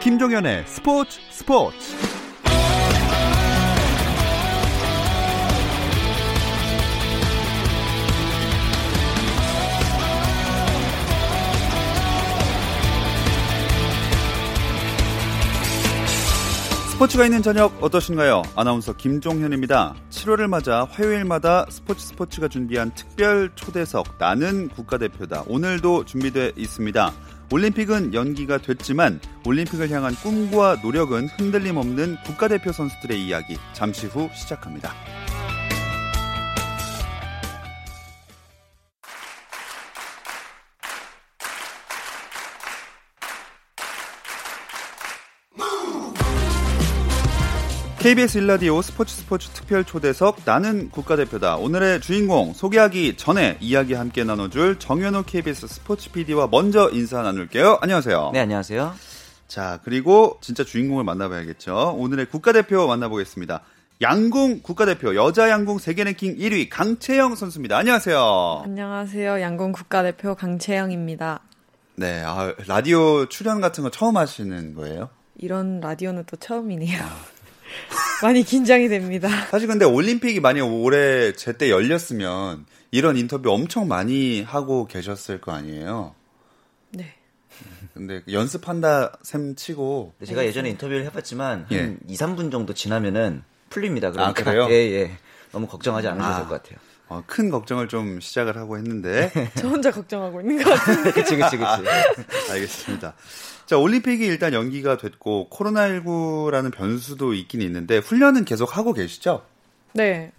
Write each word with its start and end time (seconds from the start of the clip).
김종현의 0.00 0.64
스포츠 0.66 1.20
스포츠 1.30 1.76
스포츠가 16.92 17.24
있는 17.26 17.42
저녁 17.42 17.82
어떠신가요? 17.82 18.42
아나운서 18.56 18.94
김종현입니다. 18.94 19.94
7월을 20.10 20.48
맞아 20.48 20.84
화요일마다 20.90 21.66
스포츠 21.68 22.06
스포츠가 22.06 22.48
준비한 22.48 22.90
특별 22.94 23.50
초대석 23.54 24.16
나는 24.18 24.68
국가대표다. 24.68 25.44
오늘도 25.46 26.06
준비되어 26.06 26.52
있습니다. 26.56 27.12
올림픽은 27.52 28.14
연기가 28.14 28.58
됐지만 28.58 29.20
올림픽을 29.44 29.90
향한 29.90 30.14
꿈과 30.14 30.76
노력은 30.82 31.26
흔들림 31.36 31.78
없는 31.78 32.16
국가대표 32.24 32.70
선수들의 32.70 33.26
이야기 33.26 33.56
잠시 33.72 34.06
후 34.06 34.30
시작합니다. 34.32 34.92
KBS 48.00 48.38
일라디오 48.38 48.80
스포츠 48.80 49.14
스포츠 49.14 49.50
특별 49.50 49.84
초대석 49.84 50.38
나는 50.46 50.88
국가대표다. 50.88 51.56
오늘의 51.56 52.00
주인공 52.00 52.54
소개하기 52.54 53.18
전에 53.18 53.58
이야기 53.60 53.92
함께 53.92 54.24
나눠줄 54.24 54.78
정현호 54.78 55.24
KBS 55.24 55.66
스포츠 55.66 56.10
PD와 56.10 56.48
먼저 56.50 56.88
인사 56.94 57.20
나눌게요. 57.20 57.76
안녕하세요. 57.82 58.30
네, 58.32 58.40
안녕하세요. 58.40 58.94
자, 59.48 59.80
그리고 59.84 60.38
진짜 60.40 60.64
주인공을 60.64 61.04
만나봐야겠죠. 61.04 61.94
오늘의 61.98 62.30
국가대표 62.30 62.86
만나보겠습니다. 62.86 63.60
양궁 64.00 64.60
국가대표 64.62 65.14
여자 65.14 65.50
양궁 65.50 65.76
세계 65.78 66.02
랭킹 66.02 66.38
1위 66.38 66.70
강채영 66.70 67.34
선수입니다. 67.34 67.76
안녕하세요. 67.76 68.62
안녕하세요. 68.64 69.42
양궁 69.42 69.72
국가대표 69.72 70.34
강채영입니다. 70.36 71.40
네, 71.96 72.22
아, 72.24 72.54
라디오 72.66 73.26
출연 73.26 73.60
같은 73.60 73.84
거 73.84 73.90
처음 73.90 74.16
하시는 74.16 74.74
거예요? 74.74 75.10
이런 75.36 75.80
라디오는 75.80 76.24
또 76.24 76.38
처음이네요. 76.38 76.98
많이 78.22 78.42
긴장이 78.42 78.88
됩니다. 78.88 79.28
사실 79.50 79.68
근데 79.68 79.84
올림픽이 79.84 80.40
만약 80.40 80.66
올해 80.66 81.32
제때 81.32 81.70
열렸으면 81.70 82.66
이런 82.90 83.16
인터뷰 83.16 83.50
엄청 83.50 83.88
많이 83.88 84.42
하고 84.42 84.86
계셨을 84.86 85.40
거 85.40 85.52
아니에요? 85.52 86.14
네. 86.90 87.14
근데 87.94 88.22
연습한다 88.30 89.18
셈 89.22 89.54
치고 89.54 90.14
제가 90.24 90.44
예전에 90.44 90.70
인터뷰를 90.70 91.04
해봤지만 91.06 91.66
한 91.68 91.72
예. 91.72 91.96
2, 92.12 92.16
3분 92.16 92.50
정도 92.50 92.74
지나면은 92.74 93.42
풀립니다. 93.68 94.12
아, 94.16 94.32
그래요? 94.32 94.66
예, 94.70 94.74
예. 94.74 95.16
너무 95.52 95.66
걱정하지 95.66 96.08
않으셔도 96.08 96.34
아. 96.34 96.38
될것 96.38 96.62
같아요. 96.62 96.89
어, 97.10 97.24
큰 97.26 97.50
걱정을 97.50 97.88
좀 97.88 98.20
시작을 98.20 98.56
하고 98.56 98.78
했는데 98.78 99.32
저 99.58 99.68
혼자 99.68 99.90
걱정하고 99.90 100.40
있는 100.40 100.62
것 100.62 100.70
같은데. 100.70 101.10
그치, 101.12 101.36
그치, 101.36 101.56
그치. 101.56 102.50
알겠습니다. 102.52 103.14
자, 103.66 103.76
올림픽이 103.76 104.24
일단 104.24 104.52
연기가 104.54 104.96
됐고 104.96 105.48
코로나19라는 105.50 106.72
변수도 106.72 107.34
있긴 107.34 107.62
있는데 107.62 107.98
훈련은 107.98 108.44
계속 108.44 108.76
하고 108.76 108.92
계시죠? 108.92 109.44
네. 109.92 110.30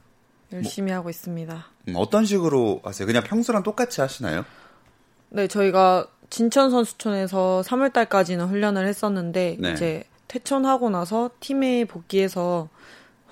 열심히 0.54 0.94
하고 0.94 1.10
있습니다. 1.10 1.66
음, 1.90 1.94
어떤 1.98 2.24
식으로 2.26 2.80
하세요? 2.86 3.06
그냥 3.06 3.24
평소랑 3.24 3.64
똑같이 3.64 4.00
하시나요? 4.00 4.46
네, 5.30 5.48
저희가 5.50 6.08
진천 6.30 6.72
선수촌에서 6.72 7.64
3월 7.66 7.92
달까지는 7.92 8.48
훈련을 8.48 8.88
했었는데 8.88 9.58
네. 9.60 9.74
이제 9.74 10.04
퇴촌하고 10.30 10.90
나서 10.90 11.32
팀에 11.42 11.84
복귀해서 11.84 12.70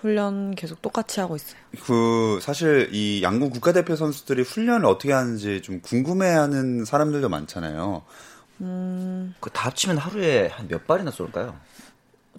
훈련 0.01 0.55
계속 0.55 0.81
똑같이 0.81 1.19
하고 1.19 1.35
있어요. 1.35 1.59
그 1.83 2.39
사실 2.41 2.89
이 2.93 3.21
양궁 3.23 3.49
국가대표 3.49 3.95
선수들이 3.95 4.43
훈련을 4.43 4.85
어떻게 4.85 5.11
하는지 5.13 5.61
좀 5.61 5.81
궁금해하는 5.81 6.85
사람들도 6.85 7.27
많잖아요. 7.29 8.03
그다 9.39 9.65
합치면 9.67 9.97
하루에 9.97 10.47
한 10.47 10.67
몇 10.67 10.85
발이나 10.87 11.11
쏠까요? 11.11 11.55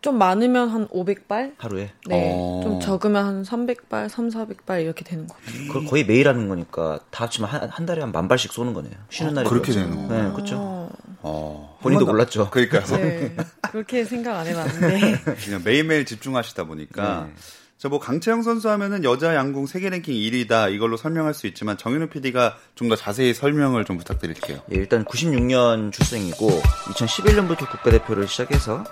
좀 0.00 0.16
많으면 0.18 0.68
한 0.70 0.88
500발? 0.88 1.52
하루에? 1.58 1.90
네. 2.06 2.32
어. 2.34 2.60
좀 2.62 2.80
적으면 2.80 3.24
한 3.24 3.42
300발, 3.42 4.08
3, 4.08 4.28
400발 4.30 4.82
이렇게 4.82 5.04
되는 5.04 5.26
것 5.26 5.36
같아요. 5.44 5.66
그걸 5.68 5.84
거의 5.86 6.04
매일 6.06 6.26
하는 6.28 6.48
거니까 6.48 7.00
다 7.10 7.24
합치면 7.24 7.50
한, 7.50 7.68
한 7.68 7.86
달에 7.86 8.00
한 8.00 8.10
만 8.12 8.26
발씩 8.28 8.52
쏘는 8.52 8.72
거네요. 8.72 8.92
쉬는 9.10 9.34
날이 9.34 9.48
그렇게. 9.48 9.72
되는 9.72 10.08
네, 10.08 10.32
그렇죠. 10.32 10.56
어, 10.58 10.90
어, 11.22 11.78
본인도 11.82 12.06
몰랐죠. 12.06 12.48
그러니까요. 12.50 12.84
네. 12.96 13.36
그렇게 13.70 14.04
생각 14.04 14.36
안 14.38 14.46
해봤는데. 14.46 15.20
그냥 15.44 15.62
매일매일 15.64 16.04
집중하시다 16.06 16.64
보니까. 16.64 17.26
네. 17.28 17.34
저뭐 17.78 17.98
강채영 17.98 18.42
선수 18.42 18.68
하면은 18.68 19.04
여자 19.04 19.34
양궁 19.34 19.66
세계 19.66 19.88
랭킹 19.88 20.12
1위다 20.14 20.70
이걸로 20.70 20.98
설명할 20.98 21.32
수 21.34 21.46
있지만 21.46 21.78
정현우 21.78 22.08
PD가 22.08 22.56
좀 22.74 22.90
더 22.90 22.96
자세히 22.96 23.32
설명을 23.32 23.84
좀 23.86 23.96
부탁드릴게요. 23.96 24.58
예, 24.72 24.76
일단 24.76 25.02
96년 25.06 25.90
출생이고 25.92 26.48
2011년부터 26.50 27.70
국가대표를 27.70 28.28
시작해서 28.28 28.84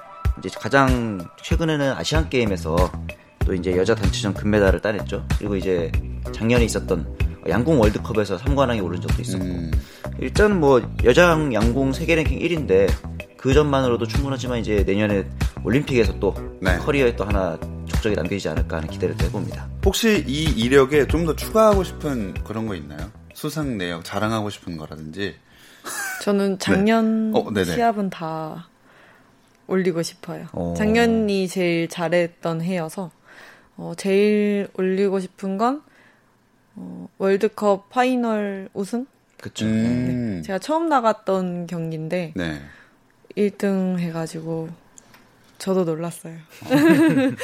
이제 0.45 0.51
가장 0.59 1.19
최근에는 1.43 1.93
아시안 1.93 2.29
게임에서 2.29 2.77
또 3.41 3.55
이제 3.55 3.77
여자 3.77 3.95
단체전 3.95 4.35
금메달을 4.35 4.81
따냈죠. 4.81 5.27
그리고 5.39 5.57
이제 5.57 5.91
작년에 6.33 6.65
있었던 6.65 7.17
양궁 7.49 7.81
월드컵에서 7.81 8.37
3관왕에 8.39 8.85
오른 8.85 9.01
적도 9.01 9.23
있었고 9.23 9.45
음, 9.45 9.71
일단 10.21 10.61
뭐 10.61 10.83
여자 11.05 11.31
양궁 11.31 11.93
세계 11.93 12.15
랭킹 12.15 12.39
1인데 12.41 12.93
그 13.39 13.55
전만으로도 13.55 14.07
충분하지만 14.07 14.59
이제 14.59 14.83
내년에 14.87 15.25
올림픽에서 15.65 16.19
또 16.19 16.35
네. 16.61 16.77
커리어에 16.79 17.17
또 17.17 17.25
하나 17.25 17.59
족적이 17.87 18.17
남겨지지 18.17 18.49
않을까 18.51 18.77
하는 18.79 18.89
기대를 18.91 19.15
해봅니다. 19.23 19.69
혹시 19.85 20.25
이 20.27 20.45
이력에 20.45 21.07
좀 21.07 21.25
더 21.25 21.35
추가하고 21.35 21.85
싶은 21.85 22.35
그런 22.45 22.67
거 22.67 22.75
있나요? 22.75 23.11
수상 23.35 23.79
내역 23.79 24.05
자랑하고 24.05 24.51
싶은 24.51 24.77
거라든지. 24.77 25.37
저는 26.23 26.59
작년 26.61 27.33
어, 27.35 27.51
네네. 27.51 27.73
시합은 27.75 28.11
다 28.11 28.69
올리고 29.69 30.03
싶어요. 30.03 30.47
어. 30.53 30.75
작년이 30.77 31.47
제일 31.47 31.89
잘했던 31.89 32.63
해여서 32.63 33.13
어, 33.77 33.93
제일 33.97 34.69
올리고 34.75 35.21
싶은 35.21 35.57
건 35.57 35.83
어, 36.75 37.09
월드컵 37.19 37.89
파이널 37.91 38.69
우승? 38.75 39.07
그쵸. 39.41 39.67
음, 39.67 40.43
제가 40.45 40.59
처음 40.59 40.89
나갔던 40.89 41.69
경기인데 41.69 42.33
네. 42.35 42.61
1등 43.37 43.99
해가지고 43.99 44.69
저도 45.59 45.85
놀랐어요. 45.85 46.37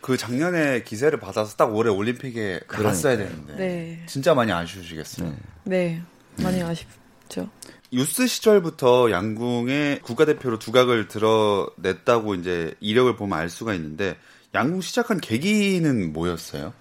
그 0.00 0.16
작년에 0.16 0.82
기세를 0.82 1.18
받아서 1.18 1.56
딱 1.56 1.74
올해 1.74 1.90
올림픽에 1.90 2.60
갔어야 2.68 3.16
되는데. 3.16 3.56
네, 3.56 4.02
진짜 4.06 4.34
많이 4.34 4.52
아쉬우시겠어요. 4.52 5.34
네 5.64 6.02
많이 6.36 6.62
아쉽죠. 6.62 7.48
유스 7.94 8.26
시절부터 8.26 9.12
양궁의 9.12 10.00
국가대표로 10.00 10.58
두각을 10.58 11.06
드러냈다고 11.06 12.34
이제 12.34 12.74
이력을 12.80 13.14
보면 13.14 13.38
알 13.38 13.48
수가 13.48 13.72
있는데 13.74 14.16
양궁 14.52 14.80
시작한 14.80 15.20
계기는 15.20 16.12
뭐였어요? 16.12 16.72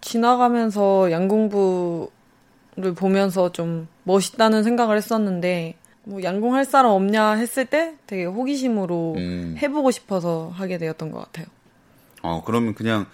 지나가면서 0.00 1.10
양궁부를 1.10 2.08
보면서 2.96 3.52
좀 3.52 3.88
멋있다는 4.04 4.62
생각을 4.62 4.96
했었는데 4.96 5.74
뭐 6.04 6.22
양궁 6.22 6.54
할 6.54 6.64
사람 6.64 6.92
없냐 6.92 7.32
했을 7.32 7.66
때 7.66 7.96
되게 8.06 8.24
호기심으로 8.24 9.14
음. 9.18 9.56
해보고 9.60 9.90
싶어서 9.90 10.50
하게 10.54 10.78
되었던 10.78 11.10
것 11.10 11.20
같아요. 11.20 11.46
어, 12.22 12.42
그러면 12.42 12.74
그냥 12.74 13.06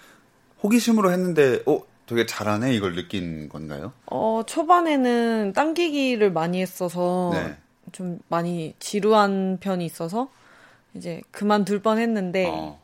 호기심으로 0.63 1.11
했는데, 1.11 1.61
어, 1.65 1.81
되게 2.11 2.25
잘하네? 2.25 2.73
이걸 2.73 2.95
느낀 2.95 3.47
건가요? 3.47 3.93
어, 4.07 4.43
초반에는 4.45 5.53
당기기를 5.55 6.29
많이 6.33 6.61
했어서 6.61 7.31
네. 7.33 7.55
좀 7.93 8.19
많이 8.27 8.75
지루한 8.79 9.59
편이 9.61 9.85
있어서 9.85 10.29
이제 10.93 11.21
그만둘 11.31 11.81
뻔 11.81 11.99
했는데 11.99 12.47
어, 12.49 12.81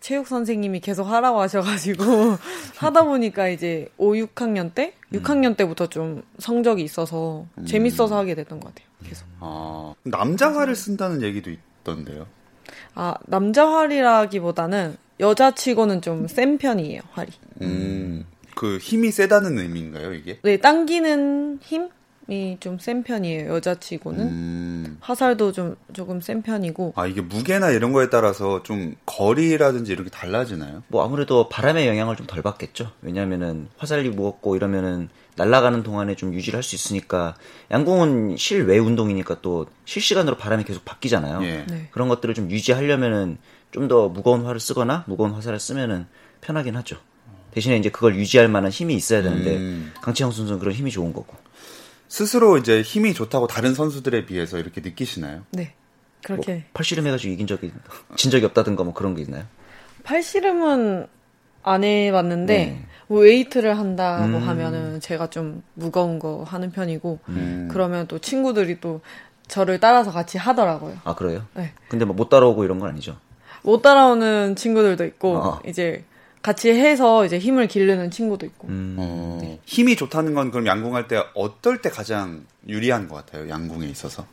체육 0.00 0.26
선생님이 0.26 0.80
계속 0.80 1.04
하라고 1.04 1.40
하셔가지고 1.40 2.04
하다 2.78 3.04
보니까 3.04 3.46
이제 3.46 3.88
5, 3.98 4.14
6학년 4.14 4.74
때, 4.74 4.94
음. 5.14 5.22
6학년 5.22 5.56
때부터 5.56 5.86
좀 5.86 6.24
성적이 6.40 6.82
있어서 6.82 7.46
재밌어서 7.64 8.18
하게 8.18 8.34
됐던 8.34 8.58
것 8.58 8.74
같아요. 8.74 8.88
계속. 9.08 9.28
어, 9.38 9.94
남자화를 10.02 10.74
쓴다는 10.74 11.22
얘기도 11.22 11.50
있던데요. 11.50 12.26
아 12.96 13.14
남자 13.26 13.64
활이라기보다는 13.68 14.96
여자치고는 15.20 16.00
좀 16.02 16.26
센 16.28 16.58
편이에요 16.58 17.00
활이. 17.12 17.30
음, 17.62 18.24
그 18.54 18.78
힘이 18.78 19.10
세다는 19.12 19.58
의미인가요, 19.58 20.14
이게? 20.14 20.38
네 20.42 20.56
당기는 20.58 21.58
힘이 21.62 22.56
좀 22.60 22.78
센 22.78 23.02
편이에요 23.02 23.52
여자치고는. 23.54 24.20
음, 24.20 24.84
음. 24.86 24.96
화살도 25.00 25.52
좀 25.52 25.76
조금 25.92 26.20
센 26.20 26.42
편이고. 26.42 26.94
아 26.96 27.06
이게 27.06 27.20
무게나 27.20 27.70
이런 27.70 27.92
거에 27.92 28.08
따라서 28.10 28.62
좀 28.62 28.94
거리라든지 29.06 29.92
이렇게 29.92 30.10
달라지나요? 30.10 30.82
뭐 30.88 31.04
아무래도 31.04 31.48
바람의 31.48 31.86
영향을 31.88 32.16
좀 32.16 32.26
덜 32.26 32.42
받겠죠. 32.42 32.90
왜냐하면은 33.02 33.68
화살이 33.76 34.08
무겁고 34.08 34.56
이러면은 34.56 35.08
날아가는 35.36 35.82
동안에 35.82 36.14
좀 36.14 36.34
유지를 36.34 36.58
할 36.58 36.62
수 36.62 36.74
있으니까 36.74 37.34
양궁은 37.70 38.36
실외 38.36 38.78
운동이니까 38.78 39.40
또 39.40 39.66
실시간으로 39.86 40.36
바람이 40.36 40.64
계속 40.64 40.84
바뀌잖아요. 40.84 41.42
예. 41.44 41.64
네. 41.68 41.88
그런 41.90 42.08
것들을 42.08 42.34
좀 42.34 42.50
유지하려면은 42.50 43.38
좀 43.72 43.88
더 43.88 44.08
무거운 44.08 44.44
활을 44.44 44.60
쓰거나 44.60 45.04
무거운 45.06 45.32
화살을 45.32 45.58
쓰면은 45.58 46.06
편하긴 46.40 46.76
하죠. 46.76 46.96
대신에 47.52 47.76
이제 47.76 47.90
그걸 47.90 48.14
유지할 48.16 48.48
만한 48.48 48.70
힘이 48.70 48.94
있어야 48.94 49.22
되는데 49.22 49.56
음. 49.56 49.92
강치영 50.02 50.30
선수는 50.30 50.60
그런 50.60 50.74
힘이 50.74 50.90
좋은 50.90 51.12
거고. 51.12 51.36
스스로 52.08 52.58
이제 52.58 52.82
힘이 52.82 53.14
좋다고 53.14 53.46
다른 53.46 53.74
선수들에 53.74 54.26
비해서 54.26 54.58
이렇게 54.58 54.80
느끼시나요? 54.82 55.42
네. 55.50 55.74
그렇게. 56.24 56.52
뭐 56.52 56.62
팔씨름 56.74 57.06
해가지고 57.06 57.32
이긴 57.32 57.46
적이, 57.46 57.72
진 58.16 58.30
적이 58.30 58.44
없다든가 58.46 58.84
뭐 58.84 58.92
그런 58.94 59.14
게 59.14 59.22
있나요? 59.22 59.44
팔씨름은 60.04 61.06
안 61.62 61.84
해봤는데, 61.84 62.56
네. 62.56 62.86
뭐 63.08 63.20
웨이트를 63.20 63.78
한다고 63.78 64.24
음. 64.24 64.48
하면은 64.48 65.00
제가 65.00 65.30
좀 65.30 65.62
무거운 65.74 66.18
거 66.18 66.44
하는 66.44 66.70
편이고, 66.70 67.18
음. 67.28 67.68
그러면 67.70 68.06
또 68.06 68.18
친구들이 68.18 68.80
또 68.80 69.00
저를 69.48 69.80
따라서 69.80 70.10
같이 70.12 70.38
하더라고요. 70.38 70.98
아, 71.04 71.14
그래요? 71.14 71.44
네. 71.54 71.72
근데 71.88 72.04
뭐 72.04 72.14
못 72.14 72.28
따라오고 72.28 72.64
이런 72.64 72.78
건 72.78 72.88
아니죠? 72.90 73.16
못 73.62 73.82
따라오는 73.82 74.56
친구들도 74.56 75.04
있고, 75.06 75.36
어. 75.36 75.60
이제 75.66 76.04
같이 76.42 76.70
해서 76.70 77.24
이제 77.24 77.38
힘을 77.38 77.68
기르는 77.68 78.10
친구도 78.10 78.44
있고. 78.46 78.68
음. 78.68 78.96
어, 78.98 79.38
네. 79.40 79.60
힘이 79.64 79.94
좋다는 79.96 80.34
건 80.34 80.50
그럼 80.50 80.66
양궁할 80.66 81.06
때 81.08 81.22
어떨 81.34 81.80
때 81.82 81.88
가장 81.90 82.44
유리한 82.66 83.08
것 83.08 83.14
같아요? 83.14 83.48
양궁에 83.48 83.86
있어서? 83.86 84.26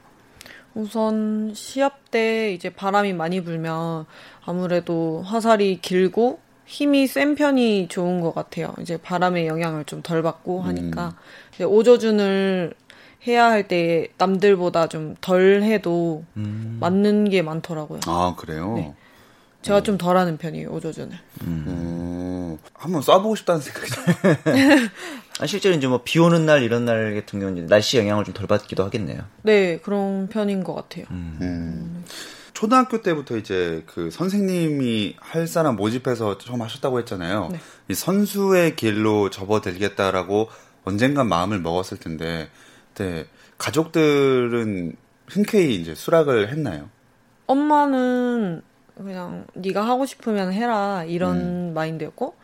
우선 0.75 1.51
시합 1.55 2.11
때 2.11 2.53
이제 2.53 2.69
바람이 2.69 3.13
많이 3.13 3.43
불면 3.43 4.05
아무래도 4.45 5.21
화살이 5.25 5.79
길고 5.81 6.39
힘이 6.65 7.07
센 7.07 7.33
편이 7.35 7.87
좋은 7.89 8.21
것 8.21 8.33
같아요. 8.35 8.73
이제 8.79 8.97
바람의 8.97 9.47
영향을 9.47 9.85
좀 9.85 10.01
덜 10.03 10.21
받고 10.21 10.61
하니까 10.61 11.15
음. 11.59 11.65
오조준을 11.67 12.73
해야 13.27 13.49
할 13.49 13.67
때 13.67 14.07
남들보다 14.17 14.87
좀 14.87 15.15
덜 15.21 15.61
해도 15.63 16.23
음. 16.37 16.77
맞는 16.79 17.29
게 17.29 17.41
많더라고요. 17.41 17.99
아 18.07 18.35
그래요? 18.37 18.73
네. 18.75 18.93
제가 19.61 19.83
좀 19.83 19.97
덜하는 19.97 20.37
편이에요 20.37 20.69
오조준을. 20.69 21.17
음. 21.43 21.65
음. 21.67 22.57
한번 22.73 23.01
쏴보고 23.01 23.35
싶다는 23.37 23.61
생각이 23.61 23.87
아, 25.41 25.45
실제로 25.45 25.75
이제 25.75 25.87
뭐 25.87 26.01
비 26.03 26.17
오는 26.19 26.45
날 26.45 26.63
이런 26.63 26.85
날 26.85 27.13
같은 27.15 27.39
경우는 27.39 27.67
날씨 27.67 27.97
영향을 27.97 28.23
좀 28.23 28.33
덜 28.33 28.47
받기도 28.47 28.83
하겠네요. 28.85 29.21
네 29.43 29.79
그런 29.79 30.27
편인 30.27 30.63
것 30.63 30.73
같아요. 30.75 31.05
음. 31.11 31.37
음. 31.41 32.05
초등학교 32.53 33.01
때부터 33.01 33.37
이제 33.37 33.83
그 33.85 34.11
선생님이 34.11 35.15
할 35.19 35.47
사람 35.47 35.75
모집해서 35.77 36.37
처음 36.39 36.61
하셨다고 36.61 36.99
했잖아요. 36.99 37.49
네. 37.53 37.59
이 37.87 37.93
선수의 37.93 38.75
길로 38.75 39.29
접어들겠다라고 39.29 40.49
언젠간 40.83 41.27
마음을 41.29 41.59
먹었을 41.59 41.97
텐데, 41.99 42.49
네, 42.95 43.25
가족들은 43.57 44.93
흔쾌히 45.27 45.75
이제 45.75 45.95
수락을 45.95 46.49
했나요? 46.49 46.89
엄마는 47.47 48.61
그냥 49.03 49.45
네가 49.53 49.85
하고 49.85 50.05
싶으면 50.05 50.53
해라 50.53 51.03
이런 51.05 51.37
음. 51.37 51.73
마인드였고 51.73 52.35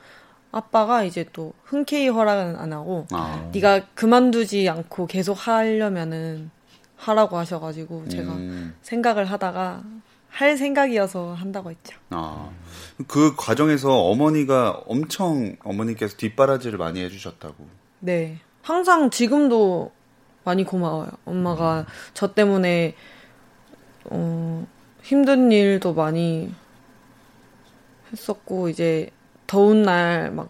아빠가 0.52 1.04
이제 1.04 1.26
또 1.34 1.54
흔쾌히 1.64 2.08
허락은 2.08 2.56
안 2.56 2.72
하고 2.72 3.06
아. 3.12 3.50
네가 3.54 3.88
그만두지 3.94 4.70
않고 4.70 5.08
계속 5.08 5.34
하려면은 5.34 6.50
하라고 6.96 7.38
하셔가지고 7.38 8.08
제가 8.08 8.32
음. 8.34 8.76
생각을 8.82 9.26
하다가 9.26 9.84
할 10.30 10.58
생각이어서 10.58 11.34
한다고 11.34 11.72
했죠. 11.72 11.98
아, 12.10 12.50
그 13.08 13.36
과정에서 13.38 13.94
어머니가 13.94 14.84
엄청 14.86 15.56
어머니께서 15.64 16.18
뒷바라지를 16.18 16.78
많이 16.78 17.02
해주셨다고. 17.02 17.56
네, 18.00 18.40
항상 18.62 19.10
지금도 19.10 19.92
많이 20.44 20.64
고마워요. 20.64 21.10
엄마가 21.26 21.82
음. 21.82 21.86
저 22.14 22.34
때문에 22.34 22.96
어, 24.06 24.68
힘든 25.06 25.52
일도 25.52 25.94
많이 25.94 26.52
했었고 28.12 28.70
이제 28.70 29.10
더운 29.48 29.84
날 29.84 30.32
막 30.32 30.50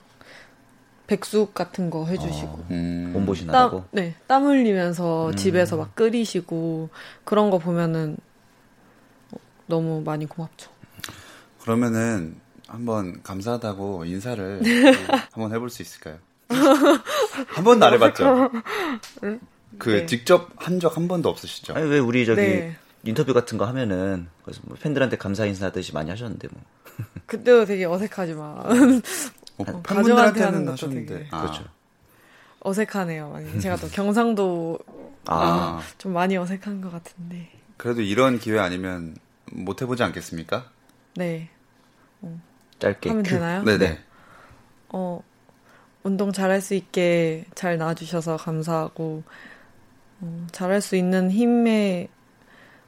백숙 1.08 1.54
같은 1.54 1.92
거 1.92 2.06
해주시고 2.08 2.48
어, 2.48 2.66
음. 2.72 3.12
몸보신 3.14 3.48
하고 3.52 3.84
네, 3.92 4.16
땀 4.26 4.46
흘리면서 4.46 5.28
음. 5.30 5.36
집에서 5.36 5.78
막 5.78 5.94
끓이시고 5.96 6.90
그런 7.24 7.52
거 7.52 7.60
보면은 7.60 8.18
너무 9.68 10.02
많이 10.04 10.26
고맙죠. 10.26 10.72
그러면은 11.62 12.38
한번 12.68 13.22
감사하다고 13.22 14.06
인사를 14.06 14.62
한번 15.32 15.54
해볼 15.54 15.70
수 15.70 15.84
있을까요? 15.84 16.18
한 16.50 17.64
번도 17.64 17.86
안 17.86 17.94
해봤죠. 17.94 18.50
그 19.78 19.90
네. 19.90 20.06
직접 20.08 20.50
한 20.56 20.80
적 20.80 20.96
한 20.98 21.08
번도 21.08 21.30
없으시죠? 21.30 21.74
아니 21.76 21.88
왜 21.88 22.00
우리 22.00 22.26
저기 22.26 22.42
네. 22.42 22.76
인터뷰 23.06 23.34
같은 23.34 23.58
거 23.58 23.66
하면은 23.66 24.28
그래서 24.44 24.62
뭐 24.66 24.76
팬들한테 24.80 25.18
감사 25.18 25.46
인사하듯이 25.46 25.94
많이 25.94 26.10
하셨는데 26.10 26.48
뭐. 26.52 26.62
그때도 27.28 27.66
되게 27.66 27.86
어색하지만. 27.86 29.02
어, 29.58 29.82
팬분들한테는 29.84 30.68
하셨는데. 30.68 31.28
아. 31.32 31.42
그렇죠. 31.42 31.64
어색하네요. 32.62 33.30
많이. 33.30 33.60
제가 33.62 33.76
또 33.76 33.88
경상도 33.90 34.80
아. 35.28 35.82
좀 35.98 36.14
많이 36.14 36.36
어색한 36.36 36.82
것 36.82 36.92
같은데. 36.92 37.52
그래도 37.78 38.02
이런 38.02 38.40
기회 38.40 38.60
아니면 38.60 39.16
못 39.52 39.82
해보지 39.82 40.02
않겠습니까? 40.02 40.72
네. 41.16 41.50
어. 42.22 42.42
짧게 42.80 43.10
하면 43.10 43.24
큐. 43.24 43.30
되나요? 43.32 43.64
네네. 43.64 43.78
네. 43.78 44.00
어 44.90 45.22
운동 46.04 46.32
잘할 46.32 46.62
수 46.62 46.74
있게 46.74 47.46
잘 47.54 47.78
나와주셔서 47.78 48.38
감사하고 48.38 49.24
어, 50.22 50.48
잘할 50.52 50.82
수 50.82 50.96
있는 50.96 51.30
힘의 51.30 52.10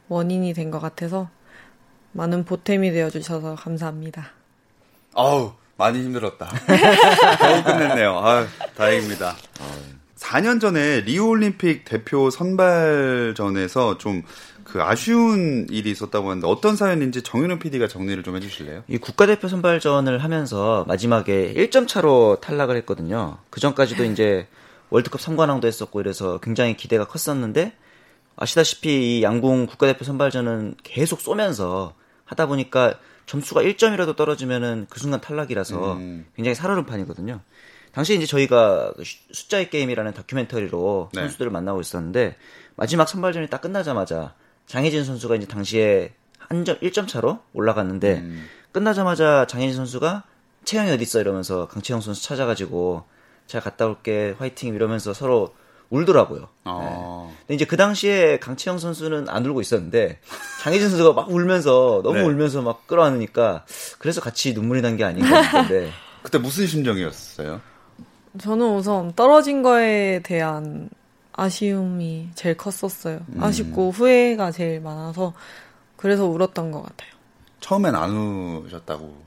원인이 0.09 0.53
된 0.53 0.71
것 0.71 0.79
같아서 0.79 1.29
많은 2.13 2.45
보탬이 2.45 2.91
되어주셔서 2.91 3.55
감사합니다. 3.55 4.31
아우 5.13 5.53
많이 5.77 5.99
힘들었다. 6.03 6.47
겨우 7.39 7.63
끝냈네요. 7.63 8.17
아 8.17 8.45
다행입니다. 8.75 9.35
4년 10.17 10.59
전에 10.59 11.01
리우 11.01 11.27
올림픽 11.27 11.85
대표 11.85 12.29
선발전에서 12.29 13.97
좀 13.97 14.23
그 14.67 14.83
아쉬운 14.83 15.65
일이 15.69 15.89
있었다고 15.91 16.29
하는데 16.29 16.45
어떤 16.45 16.75
사연인지 16.75 17.21
정윤호 17.21 17.57
PD가 17.59 17.87
정리를 17.87 18.21
좀 18.23 18.35
해주실래요? 18.35 18.83
이 18.89 18.97
국가대표 18.97 19.47
선발전을 19.47 20.21
하면서 20.21 20.83
마지막에 20.89 21.53
1점 21.55 21.87
차로 21.87 22.39
탈락을 22.41 22.75
했거든요. 22.79 23.37
그 23.49 23.61
전까지도 23.61 24.03
이제 24.03 24.45
월드컵 24.89 25.21
3관왕도 25.21 25.67
했었고 25.67 26.01
이래서 26.01 26.39
굉장히 26.39 26.75
기대가 26.75 27.05
컸었는데 27.05 27.71
아시다시피 28.37 29.19
이 29.19 29.23
양궁 29.23 29.65
국가대표 29.65 30.05
선발전은 30.05 30.75
계속 30.83 31.19
쏘면서 31.19 31.95
하다 32.25 32.45
보니까 32.45 32.99
점수가 33.25 33.61
1점이라도 33.63 34.15
떨어지면은 34.15 34.87
그 34.89 34.99
순간 34.99 35.19
탈락이라서 35.19 35.93
음. 35.93 36.25
굉장히 36.35 36.55
살얼음 36.55 36.85
판이거든요. 36.85 37.41
당시 37.91 38.15
이제 38.15 38.25
저희가 38.25 38.93
그 38.95 39.03
숫자의 39.31 39.69
게임이라는 39.69 40.13
다큐멘터리로 40.13 41.09
네. 41.13 41.21
선수들을 41.21 41.51
만나고 41.51 41.81
있었는데 41.81 42.37
마지막 42.75 43.09
선발전이 43.09 43.49
딱 43.49 43.59
끝나자마자 43.61 44.35
장혜진 44.67 45.03
선수가 45.03 45.35
이제 45.35 45.47
당시에 45.47 46.13
한 46.37 46.63
점, 46.63 46.79
1점 46.79 47.07
차로 47.07 47.39
올라갔는데 47.53 48.19
음. 48.19 48.45
끝나자마자 48.71 49.47
장혜진 49.47 49.75
선수가 49.75 50.23
채영이 50.63 50.91
어디 50.91 51.03
있어 51.03 51.19
이러면서 51.19 51.67
강채영 51.67 52.01
선수 52.01 52.23
찾아가지고 52.23 53.05
잘 53.47 53.61
갔다 53.61 53.87
올게 53.87 54.35
화이팅 54.37 54.75
이러면서 54.75 55.13
서로 55.13 55.55
울더라고요. 55.89 56.47
어. 56.65 57.27
네. 57.31 57.37
근데 57.47 57.55
이제 57.55 57.65
그 57.65 57.77
당시에 57.77 58.39
강치영 58.39 58.77
선수는 58.77 59.29
안 59.29 59.45
울고 59.45 59.61
있었는데 59.61 60.19
장혜진 60.63 60.89
선수가 60.89 61.13
막 61.13 61.29
울면서 61.29 62.01
너무 62.03 62.17
네. 62.19 62.23
울면서 62.25 62.61
막 62.61 62.85
끌어안으니까 62.87 63.65
그래서 63.99 64.19
같이 64.21 64.53
눈물이 64.53 64.81
난 64.81 64.97
게 64.97 65.03
아닌가 65.03 65.43
싶은데 65.43 65.91
그때 66.23 66.37
무슨 66.39 66.67
심정이었어요? 66.67 67.61
저는 68.39 68.75
우선 68.75 69.13
떨어진 69.15 69.63
거에 69.63 70.19
대한 70.23 70.89
아쉬움이 71.33 72.29
제일 72.35 72.57
컸었어요. 72.57 73.19
음. 73.29 73.43
아쉽고 73.43 73.91
후회가 73.91 74.51
제일 74.51 74.81
많아서 74.81 75.33
그래서 75.95 76.25
울었던 76.25 76.71
것 76.71 76.81
같아요. 76.83 77.11
처음엔 77.59 77.95
안 77.95 78.11
우셨다고 78.65 79.26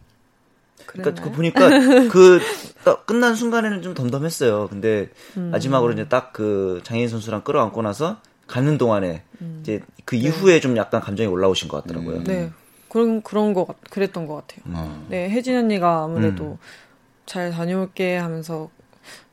그러니까 0.93 1.23
그 1.23 1.31
보니까 1.31 1.69
그 2.11 2.41
끝난 3.07 3.35
순간에는 3.35 3.83
좀 3.83 3.95
덤덤했어요. 3.95 4.69
근데 4.69 5.09
음. 5.37 5.51
마지막으로 5.51 5.93
이제 5.93 6.09
딱 6.09 6.33
그 6.33 6.81
장혜인 6.85 7.09
선수랑 7.09 7.43
끌어안고 7.43 7.83
나서 7.83 8.19
가는 8.47 8.79
동안에 8.79 9.23
음. 9.41 9.59
이제 9.63 9.81
그 10.05 10.17
네. 10.17 10.23
이후에 10.23 10.55
네. 10.55 10.61
좀 10.61 10.77
약간 10.77 11.01
감정이 11.01 11.29
올라오신 11.29 11.69
것 11.69 11.83
같더라고요. 11.83 12.17
음. 12.19 12.25
네. 12.25 12.51
그런 12.89 13.23
그런 13.23 13.55
거 13.55 13.67
그랬던 13.91 14.27
것 14.27 14.35
같아요. 14.47 14.63
음. 14.67 15.07
네, 15.09 15.31
혜진 15.31 15.57
언니가 15.57 16.03
아무래도 16.05 16.45
음. 16.45 16.57
잘 17.27 17.51
다녀올게 17.53 18.17
하면서 18.17 18.69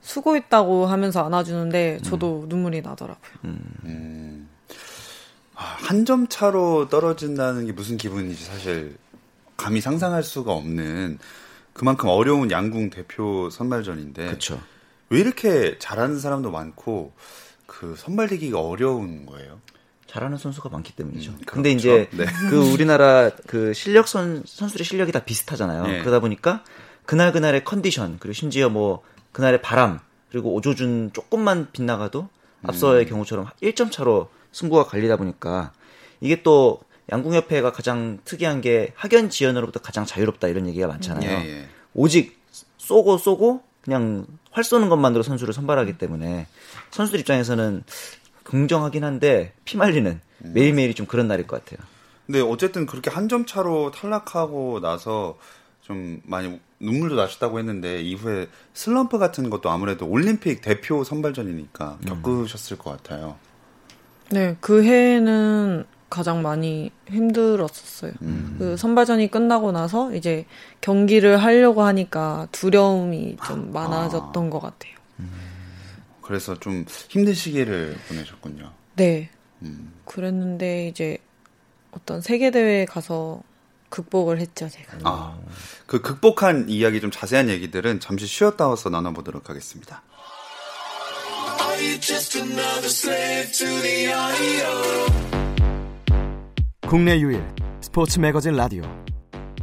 수고했다고 0.01 0.85
하면서 0.85 1.25
안아주는데 1.25 1.99
저도 2.03 2.45
눈물이 2.47 2.81
나더라고요. 2.81 3.31
한 5.55 6.05
점 6.05 6.27
차로 6.27 6.87
떨어진다는 6.89 7.65
게 7.65 7.71
무슨 7.71 7.97
기분인지 7.97 8.43
사실 8.45 8.95
감히 9.57 9.81
상상할 9.81 10.21
수가 10.21 10.51
없는 10.53 11.17
그만큼 11.77 12.09
어려운 12.09 12.49
양궁 12.49 12.89
대표 12.89 13.51
선발전인데 13.51 14.25
그렇죠. 14.25 14.59
왜 15.09 15.19
이렇게 15.19 15.77
잘하는 15.77 16.19
사람도 16.19 16.49
많고 16.49 17.13
그 17.67 17.95
선발되기가 17.95 18.59
어려운 18.59 19.27
거예요? 19.27 19.61
잘하는 20.07 20.37
선수가 20.37 20.69
많기 20.69 20.95
때문이죠. 20.95 21.31
음, 21.31 21.39
근데 21.45 21.75
그렇죠. 21.75 21.77
이제 21.77 22.09
네. 22.17 22.25
그 22.49 22.57
우리나라 22.73 23.29
그 23.45 23.73
실력 23.73 24.07
선 24.07 24.43
선수들의 24.45 24.85
실력이 24.85 25.11
다 25.11 25.23
비슷하잖아요. 25.23 25.83
네. 25.83 25.99
그러다 25.99 26.19
보니까 26.19 26.63
그날 27.05 27.31
그날의 27.31 27.63
컨디션 27.63 28.17
그리고 28.19 28.33
심지어 28.33 28.69
뭐 28.69 29.03
그날의 29.31 29.61
바람 29.61 29.99
그리고 30.31 30.53
오조준 30.55 31.11
조금만 31.13 31.67
빗나가도 31.71 32.27
앞서의 32.63 33.05
음. 33.05 33.09
경우처럼 33.09 33.47
1점 33.61 33.91
차로 33.91 34.29
승부가 34.51 34.85
갈리다 34.85 35.17
보니까 35.17 35.73
이게 36.21 36.41
또 36.41 36.81
양궁협회가 37.11 37.71
가장 37.71 38.19
특이한 38.25 38.61
게 38.61 38.91
학연 38.95 39.29
지연으로부터 39.29 39.79
가장 39.79 40.05
자유롭다 40.05 40.47
이런 40.47 40.67
얘기가 40.67 40.87
많잖아요. 40.87 41.29
예, 41.29 41.59
예. 41.61 41.67
오직 41.93 42.37
쏘고 42.77 43.17
쏘고 43.17 43.61
그냥 43.81 44.25
활 44.51 44.63
쏘는 44.63 44.89
것만으로 44.89 45.23
선수를 45.23 45.53
선발하기 45.53 45.97
때문에 45.97 46.47
선수들 46.91 47.19
입장에서는 47.21 47.83
긍정하긴 48.43 49.03
한데 49.03 49.53
피말리는 49.65 50.19
음. 50.45 50.51
매일매일이 50.53 50.93
좀 50.93 51.05
그런 51.05 51.27
날일 51.27 51.47
것 51.47 51.63
같아요. 51.63 51.85
근데 52.25 52.41
어쨌든 52.41 52.85
그렇게 52.85 53.09
한 53.09 53.29
점 53.29 53.45
차로 53.45 53.91
탈락하고 53.91 54.79
나서 54.81 55.37
좀 55.81 56.21
많이 56.25 56.59
눈물도 56.81 57.15
나셨다고 57.15 57.59
했는데 57.59 58.01
이후에 58.01 58.47
슬럼프 58.73 59.17
같은 59.17 59.49
것도 59.49 59.69
아무래도 59.69 60.05
올림픽 60.05 60.61
대표 60.61 61.03
선발전이니까 61.05 61.99
겪으셨을 62.05 62.77
것 62.77 62.91
같아요. 62.91 63.37
네, 64.29 64.57
그 64.59 64.83
해에는 64.83 65.85
가장 66.09 66.41
많이 66.41 66.91
힘들었었어요. 67.09 68.13
그 68.57 68.75
선발전이 68.77 69.29
끝나고 69.29 69.71
나서 69.71 70.13
이제 70.13 70.45
경기를 70.81 71.37
하려고 71.37 71.83
하니까 71.83 72.47
두려움이 72.51 73.37
좀 73.45 73.71
많아졌던 73.73 74.49
것 74.49 74.59
같아요. 74.59 74.93
그래서 76.21 76.59
좀 76.59 76.85
힘든 77.09 77.33
시기를 77.33 77.97
보내셨군요. 78.07 78.71
네. 78.95 79.29
음. 79.61 79.93
그랬는데 80.05 80.87
이제 80.87 81.17
어떤 81.91 82.21
세계 82.21 82.51
대회에 82.51 82.85
가서 82.85 83.41
극복을 83.89 84.39
했죠, 84.39 84.67
제가. 84.67 84.97
아, 85.03 85.37
그 85.85 86.01
극복한 86.01 86.69
이야기 86.69 86.99
좀 86.99 87.11
자세한 87.11 87.49
얘기들은 87.49 87.99
잠시 87.99 88.27
쉬었다 88.27 88.67
와서 88.67 88.89
나눠보도록 88.89 89.49
하겠습니다. 89.49 90.03
국내 96.87 97.19
유일 97.19 97.43
스포츠 97.81 98.17
매거진 98.17 98.55
라디오 98.55 98.81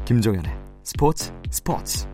김종현의 0.05 0.53
스포츠 0.83 1.33
스포츠 1.51 2.07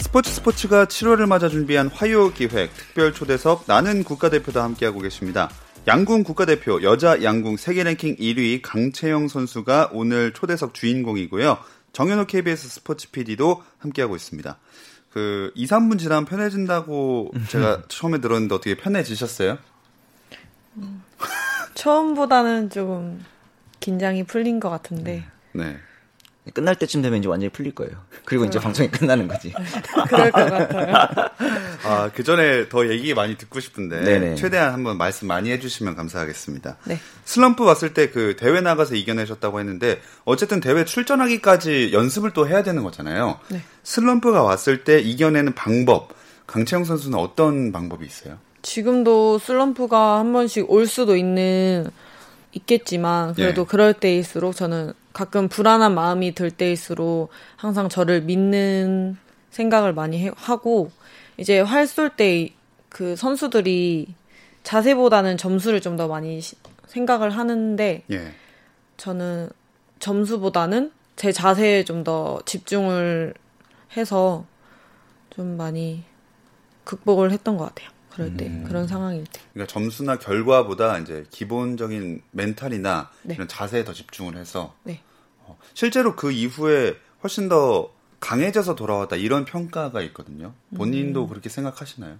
스포츠 0.00 0.30
스포츠가 0.32 0.84
7월을 0.84 1.26
맞아 1.26 1.48
준비한 1.48 1.88
화요 1.88 2.30
기획 2.30 2.76
특별 2.76 3.14
초대석 3.14 3.64
나는 3.68 4.04
국가대표도 4.04 4.60
함께하고 4.60 5.00
계십니다. 5.00 5.48
양궁 5.88 6.24
국가대표 6.24 6.82
여자 6.82 7.22
양궁 7.22 7.56
세계 7.56 7.82
랭킹 7.82 8.16
1위 8.16 8.60
강채영 8.62 9.28
선수가 9.28 9.92
오늘 9.94 10.34
초대석 10.34 10.74
주인공이고요. 10.74 11.56
정현호 11.94 12.26
KBS 12.26 12.68
스포츠 12.68 13.10
PD도 13.10 13.62
함께하고 13.78 14.14
있습니다. 14.14 14.58
그 15.10 15.50
2, 15.54 15.66
3분 15.66 15.98
지나면 15.98 16.24
편해진다고 16.26 17.32
제가 17.48 17.82
처음에 17.88 18.20
들었는데 18.20 18.54
어떻게 18.54 18.76
편해지셨어요? 18.76 19.58
처음보다는 21.74 22.70
조금 22.70 23.24
긴장이 23.80 24.24
풀린 24.24 24.60
것 24.60 24.70
같은데 24.70 25.24
네. 25.52 25.76
끝날 26.54 26.74
때쯤 26.74 27.02
되면 27.02 27.18
이제 27.20 27.28
완전히 27.28 27.50
풀릴 27.50 27.74
거예요. 27.74 27.92
그리고 28.24 28.44
이제 28.44 28.58
방송이 28.58 28.90
끝나는 28.90 29.28
거지. 29.28 29.52
그럴 30.08 30.32
것 30.32 30.50
같아요. 30.50 30.96
아, 31.84 32.10
그 32.14 32.24
전에 32.24 32.68
더 32.68 32.88
얘기 32.88 33.14
많이 33.14 33.36
듣고 33.36 33.60
싶은데 33.60 34.00
네네. 34.00 34.34
최대한 34.36 34.72
한번 34.72 34.96
말씀 34.98 35.28
많이 35.28 35.50
해주시면 35.52 35.94
감사하겠습니다. 35.96 36.78
네. 36.86 36.98
슬럼프 37.24 37.62
왔을 37.64 37.94
때 37.94 38.10
그 38.10 38.34
대회 38.36 38.60
나가서 38.60 38.94
이겨내셨다고 38.96 39.60
했는데 39.60 40.00
어쨌든 40.24 40.60
대회 40.60 40.84
출전하기까지 40.84 41.92
연습을 41.92 42.32
또 42.32 42.48
해야 42.48 42.62
되는 42.62 42.82
거잖아요. 42.82 43.38
네. 43.48 43.62
슬럼프가 43.84 44.42
왔을 44.42 44.82
때 44.82 44.98
이겨내는 44.98 45.54
방법 45.54 46.14
강채영 46.46 46.84
선수는 46.84 47.16
어떤 47.18 47.70
방법이 47.70 48.04
있어요? 48.04 48.38
지금도 48.62 49.38
슬럼프가 49.38 50.18
한 50.18 50.32
번씩 50.32 50.70
올 50.70 50.86
수도 50.86 51.16
있는 51.16 51.88
있겠지만 52.52 53.34
그래도 53.34 53.62
예. 53.62 53.66
그럴 53.66 53.94
때일수록 53.94 54.54
저는 54.56 54.92
가끔 55.12 55.48
불안한 55.48 55.94
마음이 55.94 56.34
들 56.34 56.50
때일수록 56.50 57.30
항상 57.56 57.88
저를 57.88 58.22
믿는 58.22 59.16
생각을 59.50 59.92
많이 59.92 60.24
해- 60.24 60.30
하고 60.36 60.90
이제 61.36 61.60
활 61.60 61.84
쏠 61.86 62.10
때 62.16 62.50
그 62.90 63.14
선수들이 63.14 64.08
자세보다는 64.64 65.36
점수를 65.36 65.80
좀 65.80 65.96
더 65.96 66.08
많이 66.08 66.40
시- 66.40 66.56
생각을 66.88 67.30
하는데 67.30 68.02
예. 68.10 68.32
저는 68.96 69.48
점수보다는 70.00 70.90
제 71.16 71.30
자세에 71.32 71.84
좀 71.84 72.02
더 72.04 72.40
집중을 72.46 73.34
해서 73.96 74.44
좀 75.30 75.56
많이 75.56 76.02
극복을 76.84 77.30
했던 77.30 77.56
것 77.56 77.66
같아요. 77.66 77.90
그럴 78.10 78.36
때 78.36 78.46
음. 78.46 78.64
그런 78.66 78.86
상황일 78.88 79.24
때. 79.24 79.40
그러니까 79.52 79.72
점수나 79.72 80.18
결과보다 80.18 80.98
이제 80.98 81.24
기본적인 81.30 82.22
멘탈이나 82.32 83.10
네. 83.22 83.34
이런 83.34 83.46
자세에 83.48 83.84
더 83.84 83.92
집중을 83.92 84.36
해서 84.36 84.74
네. 84.82 85.00
어, 85.44 85.56
실제로 85.74 86.16
그 86.16 86.32
이후에 86.32 86.96
훨씬 87.22 87.48
더 87.48 87.90
강해져서 88.20 88.74
돌아왔다 88.74 89.16
이런 89.16 89.44
평가가 89.44 90.02
있거든요. 90.02 90.52
본인도 90.76 91.26
그렇게 91.28 91.48
생각하시나요? 91.48 92.18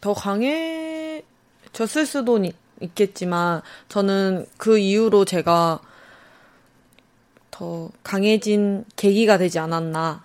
더 0.00 0.14
강해졌을 0.14 2.06
수도 2.06 2.38
니- 2.38 2.52
있겠지만 2.80 3.62
저는 3.88 4.46
그 4.56 4.78
이후로 4.78 5.24
제가 5.24 5.80
더 7.50 7.90
강해진 8.02 8.84
계기가 8.96 9.38
되지 9.38 9.58
않았나 9.58 10.24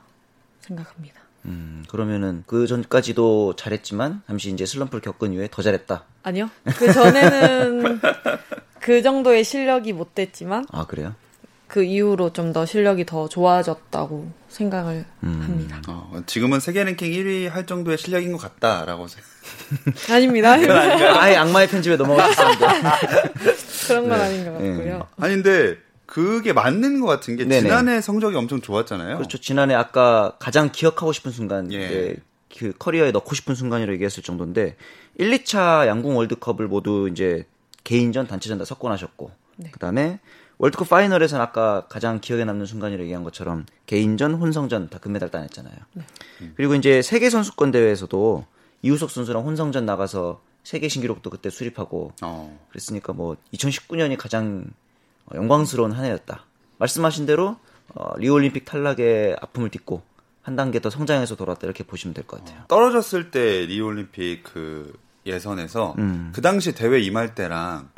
생각합니다. 0.61 1.21
음, 1.45 1.83
그러면은 1.89 2.43
그 2.47 2.67
전까지도 2.67 3.55
잘했지만 3.55 4.21
잠시 4.27 4.49
이제 4.51 4.65
슬럼프를 4.65 5.01
겪은 5.01 5.33
이후에 5.33 5.47
더 5.51 5.61
잘했다. 5.61 6.03
아니요. 6.23 6.49
그 6.77 6.91
전에는 6.91 7.99
그 8.81 9.01
정도의 9.01 9.43
실력이 9.43 9.93
못 9.93 10.13
됐지만 10.15 10.65
아 10.71 10.85
그래요? 10.85 11.13
그 11.67 11.83
이후로 11.83 12.31
좀 12.33 12.53
더 12.53 12.65
실력이 12.65 13.05
더 13.05 13.27
좋아졌다고 13.27 14.31
생각을 14.49 15.05
합니다. 15.21 15.81
어, 15.87 16.21
지금은 16.25 16.59
세계 16.59 16.83
랭킹 16.83 17.11
1위 17.11 17.49
할 17.49 17.65
정도의 17.65 17.97
실력인 17.97 18.31
것 18.31 18.37
같다라고 18.37 19.07
생각- 19.07 20.11
아닙니다. 20.11 20.53
아예 21.19 21.35
악마의 21.37 21.67
편집에 21.67 21.97
넘어갔었는데. 21.97 22.65
그런 23.87 24.09
건 24.09 24.21
아닌 24.21 24.45
것 24.45 24.51
네. 24.61 24.69
같고요. 24.69 25.07
아니 25.19 25.33
근데 25.35 25.77
그게 26.15 26.53
맞는 26.53 27.01
것 27.01 27.07
같은 27.07 27.35
게 27.35 27.43
네네. 27.43 27.59
지난해 27.59 27.99
성적이 27.99 28.37
엄청 28.37 28.61
좋았잖아요. 28.61 29.17
그렇죠. 29.17 29.37
지난해 29.37 29.73
아까 29.73 30.37
가장 30.39 30.71
기억하고 30.71 31.11
싶은 31.11 31.29
순간, 31.33 31.69
예. 31.73 31.85
이제 31.85 32.15
그 32.57 32.71
커리어에 32.79 33.11
넣고 33.11 33.35
싶은 33.35 33.53
순간이라고 33.53 33.91
얘기했을 33.95 34.23
정도인데 34.23 34.77
1, 35.17 35.29
2차 35.31 35.87
양궁 35.87 36.15
월드컵을 36.15 36.69
모두 36.69 37.09
이제 37.11 37.45
개인전, 37.83 38.27
단체전 38.27 38.59
다 38.59 38.63
석권하셨고 38.63 39.29
네. 39.57 39.71
그다음에 39.71 40.21
월드컵 40.57 40.87
파이널에서는 40.87 41.43
아까 41.43 41.85
가장 41.89 42.21
기억에 42.21 42.45
남는 42.45 42.65
순간이라고 42.65 43.03
얘기한 43.03 43.25
것처럼 43.25 43.65
개인전, 43.85 44.35
혼성전 44.35 44.87
다 44.87 44.99
금메달 44.99 45.31
따냈잖아요. 45.31 45.75
그리고 46.55 46.75
이제 46.75 47.01
세계 47.01 47.29
선수권 47.29 47.71
대회에서도 47.71 48.45
이우석 48.83 49.11
선수랑 49.11 49.43
혼성전 49.43 49.85
나가서 49.85 50.41
세계 50.63 50.87
신기록도 50.87 51.29
그때 51.29 51.49
수립하고 51.49 52.13
어. 52.21 52.57
그랬으니까 52.69 53.11
뭐 53.11 53.35
2019년이 53.53 54.15
가장 54.17 54.63
어, 54.63 54.84
영광스러운 55.33 55.91
한 55.91 56.05
해였다. 56.05 56.45
말씀하신 56.77 57.25
대로 57.25 57.57
어, 57.93 58.17
리올림픽 58.17 58.65
탈락의 58.65 59.37
아픔을 59.41 59.69
딛고 59.69 60.01
한 60.41 60.55
단계 60.55 60.79
더 60.79 60.89
성장해서 60.89 61.35
돌아왔다 61.35 61.65
이렇게 61.65 61.83
보시면 61.83 62.13
될 62.13 62.25
것 62.25 62.43
같아요. 62.43 62.63
떨어졌을 62.67 63.31
때 63.31 63.65
리올림픽 63.65 64.43
그 64.43 64.93
예선에서 65.25 65.95
음. 65.97 66.31
그 66.35 66.41
당시 66.41 66.73
대회 66.75 66.99
임할 66.99 67.33
때랑 67.33 67.89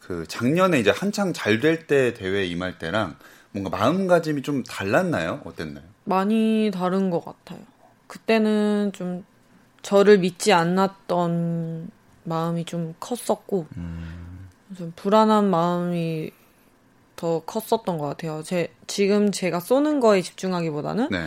그 0.00 0.24
작년에 0.28 0.78
이제 0.78 0.90
한창 0.90 1.32
잘 1.32 1.58
될 1.60 1.86
때 1.88 2.14
대회 2.14 2.44
임할 2.44 2.78
때랑 2.78 3.16
뭔가 3.50 3.76
마음가짐이 3.76 4.42
좀 4.42 4.62
달랐나요? 4.62 5.40
어땠나요? 5.44 5.84
많이 6.04 6.70
다른 6.72 7.10
것 7.10 7.24
같아요. 7.24 7.58
그때는 8.06 8.92
좀 8.92 9.24
저를 9.82 10.18
믿지 10.18 10.52
않았던 10.52 11.90
마음이 12.24 12.64
좀 12.64 12.94
컸었고, 13.00 13.66
좀 14.76 14.92
불안한 14.94 15.48
마음이 15.50 16.30
더 17.16 17.40
컸었던 17.40 17.98
것 17.98 18.06
같아요. 18.06 18.42
제, 18.44 18.72
지금 18.86 19.32
제가 19.32 19.60
쏘는 19.60 20.00
거에 20.00 20.22
집중하기보다는 20.22 21.08
네. 21.10 21.26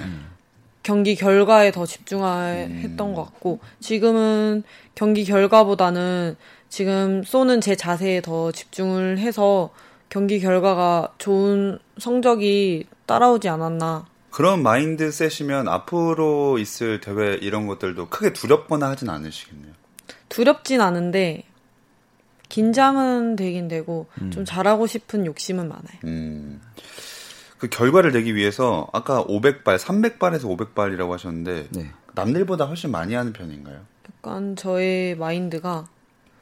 경기 0.84 1.16
결과에 1.16 1.72
더 1.72 1.86
집중했던 1.86 3.14
것 3.14 3.24
같고 3.26 3.60
지금은 3.80 4.64
경기 4.96 5.26
결과보다는 5.26 6.38
지금 6.70 7.24
쏘는 7.24 7.62
제 7.62 7.76
자세에 7.76 8.22
더 8.22 8.52
집중을 8.52 9.18
해서 9.18 9.72
경기 10.10 10.40
결과가 10.40 11.14
좋은 11.18 11.80
성적이 11.98 12.86
따라오지 13.06 13.50
않았나. 13.50 14.06
그런 14.32 14.64
마인드셋이면 14.64 15.68
앞으로 15.68 16.60
있을 16.60 17.02
대회 17.02 17.34
이런 17.42 17.68
것들도 17.68 18.10
크게 18.10 18.34
두렵거나 18.34 18.90
하진 18.90 19.10
않으시겠네요. 19.10 19.74
두렵진 20.30 20.82
않은데 20.82 21.44
긴장은 22.50 23.36
되긴 23.36 23.68
되고 23.68 24.08
음. 24.22 24.32
좀 24.32 24.44
잘하고 24.44 24.88
싶은 24.88 25.26
욕심은 25.26 25.68
많아요. 25.68 26.00
음. 26.04 26.62
그 27.58 27.68
결과를 27.68 28.12
내기 28.12 28.36
위해서 28.36 28.88
아까 28.94 29.24
500발, 29.24 29.78
300발에서 29.78 30.44
500발이라고 30.44 31.12
하셨는데 31.12 31.68
네. 31.72 31.92
남들보다 32.16 32.66
훨씬 32.66 32.92
많이 32.92 33.14
하는 33.14 33.34
편인가요? 33.34 33.80
약간 34.08 34.56
저의 34.56 35.16
마인드가 35.16 35.88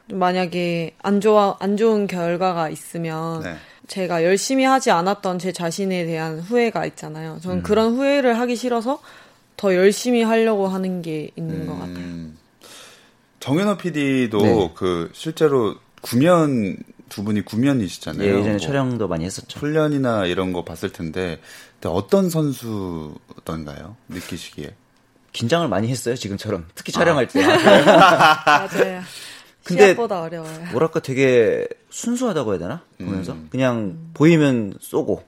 만약에 0.09 0.95
안 1.01 1.19
좋아 1.19 1.57
안 1.59 1.75
좋은 1.75 2.07
결과가 2.07 2.69
있으면 2.69 3.43
네. 3.43 3.55
제가 3.87 4.23
열심히 4.23 4.63
하지 4.63 4.91
않았던 4.91 5.39
제 5.39 5.51
자신에 5.51 6.05
대한 6.05 6.39
후회가 6.39 6.85
있잖아요. 6.85 7.35
음. 7.35 7.39
저는 7.41 7.63
그런 7.63 7.95
후회를 7.95 8.39
하기 8.39 8.55
싫어서 8.55 9.01
더 9.57 9.75
열심히 9.75 10.21
하려고 10.23 10.67
하는 10.67 11.01
게 11.01 11.31
있는 11.35 11.65
것 11.65 11.73
같아요. 11.73 11.97
음. 11.97 12.37
정현호 13.39 13.77
PD도 13.77 14.37
네. 14.39 14.71
그 14.75 15.09
실제로 15.13 15.75
구면 16.09 16.77
두 17.09 17.23
분이 17.23 17.41
구면이시잖아요. 17.41 18.23
예, 18.27 18.29
예전에 18.31 18.49
뭐 18.51 18.59
촬영도 18.59 19.07
많이 19.07 19.25
했었죠. 19.25 19.59
훈련이나 19.59 20.25
이런 20.25 20.53
거 20.53 20.63
봤을 20.65 20.91
텐데 20.91 21.39
근데 21.79 21.89
어떤 21.93 22.29
선수던가요? 22.29 23.95
느끼시기에? 24.09 24.73
긴장을 25.31 25.67
많이 25.67 25.87
했어요, 25.89 26.15
지금처럼. 26.15 26.65
특히 26.75 26.91
촬영할 26.91 27.27
때. 27.27 27.41
맞아요. 27.45 29.01
근데- 29.63 29.83
시합보다 29.83 30.21
어려워요. 30.21 30.65
뭐랄까 30.71 30.99
되게 31.01 31.67
순수하다고 31.89 32.51
해야 32.53 32.59
되나? 32.59 32.81
보면서. 32.97 33.33
음. 33.33 33.47
그냥 33.51 34.09
보이면 34.13 34.75
쏘고, 34.81 35.13
어, 35.17 35.23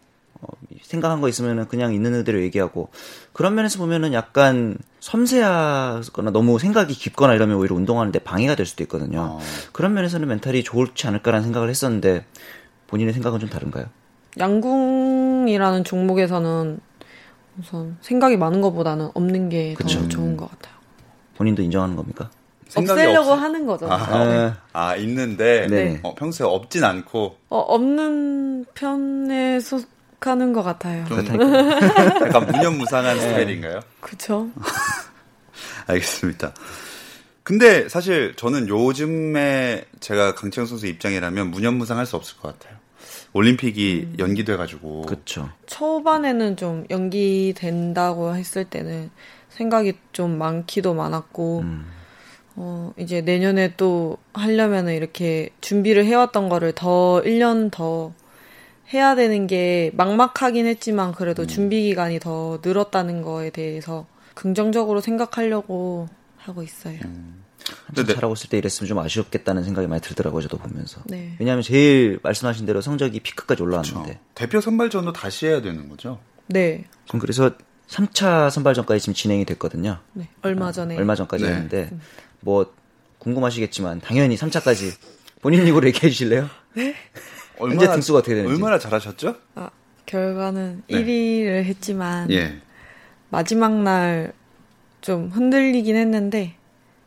생각한 0.83 1.21
거 1.21 1.27
있으면 1.29 1.67
그냥 1.67 1.93
있는 1.93 2.11
그대로 2.11 2.41
얘기하고. 2.41 2.89
그런 3.33 3.55
면에서 3.55 3.77
보면은 3.79 4.13
약간 4.13 4.77
섬세하거나 4.99 6.31
너무 6.31 6.59
생각이 6.59 6.93
깊거나 6.93 7.33
이러면 7.35 7.57
오히려 7.57 7.75
운동하는데 7.75 8.19
방해가 8.19 8.55
될 8.55 8.65
수도 8.65 8.83
있거든요. 8.83 9.19
어. 9.21 9.39
그런 9.73 9.93
면에서는 9.93 10.27
멘탈이 10.27 10.63
좋지 10.63 11.07
않을까라는 11.07 11.43
생각을 11.43 11.69
했었는데, 11.69 12.25
본인의 12.87 13.13
생각은 13.13 13.39
좀 13.39 13.49
다른가요? 13.49 13.85
양궁이라는 14.39 15.83
종목에서는 15.83 16.79
우선 17.59 17.97
생각이 18.01 18.37
많은 18.37 18.61
것보다는 18.61 19.09
없는 19.13 19.49
게 19.49 19.75
더. 19.77 19.87
좋은 19.87 20.37
것 20.37 20.49
같아요. 20.49 20.75
본인도 21.35 21.61
인정하는 21.61 21.95
겁니까? 21.95 22.29
없애려고 22.75 23.31
없- 23.31 23.39
하는 23.41 23.65
거죠. 23.65 23.87
아, 23.89 24.55
아, 24.73 24.95
있는데 24.97 25.67
네. 25.67 25.99
어, 26.03 26.13
평소에 26.13 26.45
없진 26.47 26.83
않고 26.83 27.35
어, 27.49 27.57
없는 27.57 28.65
편에 28.75 29.59
속하는 30.19 30.53
것 30.53 30.61
같아요. 30.61 31.05
좀 31.07 31.17
약간 32.21 32.45
무념무상한 32.45 33.17
네. 33.17 33.21
스타일인가요? 33.21 33.79
그쵸? 34.01 34.49
알겠습니다. 35.87 36.53
근데 37.43 37.89
사실 37.89 38.35
저는 38.35 38.67
요즘에 38.67 39.85
제가 39.99 40.35
강채영 40.35 40.67
선수 40.67 40.85
입장이라면 40.85 41.49
무념무상할 41.49 42.05
수 42.05 42.15
없을 42.15 42.37
것 42.37 42.59
같아요. 42.59 42.77
올림픽이 43.33 44.15
연기돼가지고 44.19 45.03
그렇죠. 45.03 45.49
초반에는 45.65 46.57
좀 46.57 46.85
연기된다고 46.89 48.35
했을 48.35 48.65
때는 48.65 49.09
생각이 49.49 49.93
좀 50.13 50.37
많기도 50.37 50.93
많았고, 50.93 51.59
음. 51.59 51.85
어, 52.55 52.93
이제 52.97 53.21
내년에 53.21 53.73
또 53.77 54.17
하려면은 54.33 54.93
이렇게 54.93 55.49
준비를 55.61 56.05
해왔던 56.05 56.49
거를 56.49 56.73
더 56.73 57.21
1년 57.23 57.71
더 57.71 58.13
해야 58.93 59.15
되는 59.15 59.47
게 59.47 59.91
막막하긴 59.93 60.65
했지만 60.65 61.11
그래도 61.11 61.45
준비 61.45 61.83
기간이 61.83 62.19
더 62.19 62.59
늘었다는 62.63 63.21
거에 63.21 63.49
대해서 63.51 64.07
긍정적으로 64.33 65.01
생각하려고 65.01 66.07
하고 66.37 66.63
있어요. 66.63 66.97
한참 67.85 68.05
네. 68.07 68.13
잘하고 68.15 68.33
있을 68.33 68.49
때 68.49 68.57
이랬으면 68.57 68.87
좀 68.87 68.97
아쉬웠겠다는 68.99 69.63
생각이 69.63 69.87
많이 69.87 70.01
들더라고요, 70.01 70.41
저도 70.41 70.57
보면서. 70.57 71.01
네. 71.05 71.35
왜냐하면 71.39 71.61
제일 71.61 72.19
말씀하신 72.23 72.65
대로 72.65 72.81
성적이 72.81 73.19
피크까지 73.19 73.61
그렇죠. 73.61 73.93
올라왔는데. 73.95 74.19
대표 74.33 74.59
선발전도 74.59 75.13
다시 75.13 75.45
해야 75.45 75.61
되는 75.61 75.87
거죠. 75.89 76.19
네. 76.47 76.85
그럼 77.07 77.19
그래서 77.19 77.51
3차 77.87 78.49
선발전까지 78.49 79.01
지금 79.01 79.13
진행이 79.13 79.45
됐거든요. 79.45 79.99
네. 80.13 80.29
얼마 80.41 80.71
전에. 80.71 80.97
얼마 80.97 81.15
전까지 81.15 81.43
네. 81.43 81.51
했는데 81.51 81.91
뭐 82.39 82.73
궁금하시겠지만 83.19 84.01
당연히 84.01 84.35
3차까지 84.35 84.95
본인 85.41 85.67
입으로 85.67 85.87
얘기해 85.87 86.09
주실래요? 86.09 86.49
현재 87.59 87.87
등수가 87.87 88.19
어떻게 88.19 88.35
되는지. 88.35 88.53
얼마나 88.53 88.79
잘하셨죠? 88.79 89.35
아, 89.55 89.69
결과는 90.05 90.83
네. 90.89 91.03
1위를 91.03 91.63
했지만 91.65 92.29
예. 92.31 92.59
마지막 93.29 93.73
날 93.81 94.33
좀 95.01 95.29
흔들리긴 95.29 95.95
했는데 95.95 96.55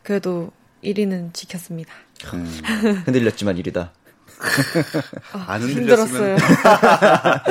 그래도 0.03 0.51
1위는 0.83 1.35
지켰습니다. 1.35 1.93
음, 2.33 2.47
흔들렸지만 3.05 3.57
1위다. 3.57 3.91
안 5.47 5.61
힘들었어요. 5.61 6.37
흔들렸으면 6.37 6.39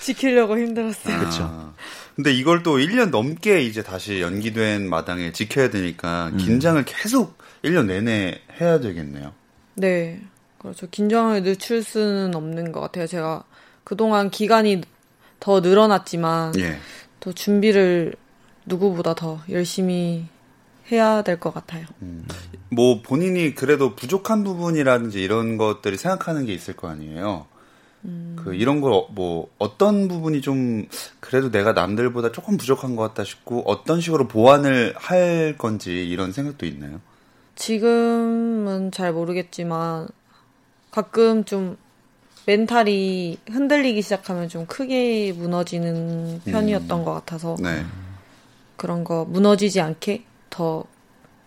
지키려고 0.00 0.58
힘들었어요. 0.58 1.18
그쵸. 1.20 1.42
아, 1.42 1.72
근데 2.16 2.32
이걸 2.32 2.62
또 2.62 2.78
1년 2.78 3.10
넘게 3.10 3.62
이제 3.62 3.82
다시 3.82 4.20
연기된 4.20 4.88
마당에 4.88 5.32
지켜야 5.32 5.70
되니까 5.70 6.30
긴장을 6.38 6.82
계속 6.84 7.38
1년 7.62 7.86
내내 7.86 8.40
해야 8.60 8.80
되겠네요. 8.80 9.32
네. 9.74 10.20
그렇죠. 10.62 10.86
긴장을 10.90 11.42
늦출 11.42 11.82
수는 11.82 12.34
없는 12.34 12.72
것 12.72 12.80
같아요. 12.80 13.06
제가 13.06 13.44
그동안 13.84 14.30
기간이 14.30 14.82
더 15.40 15.60
늘어났지만 15.60 16.52
예. 16.58 16.78
또 17.20 17.32
준비를 17.32 18.14
누구보다 18.66 19.14
더 19.14 19.40
열심히 19.50 20.26
해야 20.90 21.22
될 21.22 21.38
것 21.40 21.52
같아요. 21.52 21.86
뭐 22.70 23.02
본인이 23.02 23.54
그래도 23.54 23.94
부족한 23.96 24.44
부분이라든지 24.44 25.20
이런 25.22 25.56
것들이 25.56 25.96
생각하는 25.96 26.46
게 26.46 26.54
있을 26.54 26.74
거 26.76 26.88
아니에요. 26.88 27.46
그 28.36 28.54
이런 28.54 28.80
걸 28.80 29.06
뭐 29.14 29.48
어떤 29.58 30.08
부분이 30.08 30.40
좀 30.42 30.86
그래도 31.20 31.50
내가 31.50 31.72
남들보다 31.72 32.32
조금 32.32 32.56
부족한 32.56 32.96
것 32.96 33.02
같다 33.02 33.22
싶고 33.24 33.62
어떤 33.66 34.00
식으로 34.00 34.26
보완을 34.28 34.94
할 34.96 35.56
건지 35.58 36.08
이런 36.08 36.32
생각도 36.32 36.66
있나요? 36.66 37.00
지금은 37.56 38.90
잘 38.92 39.12
모르겠지만 39.12 40.08
가끔 40.92 41.44
좀 41.44 41.76
멘탈이 42.46 43.38
흔들리기 43.50 44.02
시작하면 44.02 44.48
좀 44.48 44.66
크게 44.66 45.32
무너지는 45.32 46.40
편이었던 46.44 47.04
것 47.04 47.14
같아서 47.14 47.56
네. 47.60 47.84
그런 48.76 49.02
거 49.04 49.24
무너지지 49.24 49.80
않게 49.80 50.24
더 50.50 50.84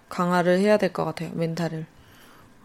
강화를 0.09 0.59
해야 0.59 0.77
될 0.77 0.91
것 0.93 1.05
같아요 1.05 1.31
멘탈을. 1.33 1.85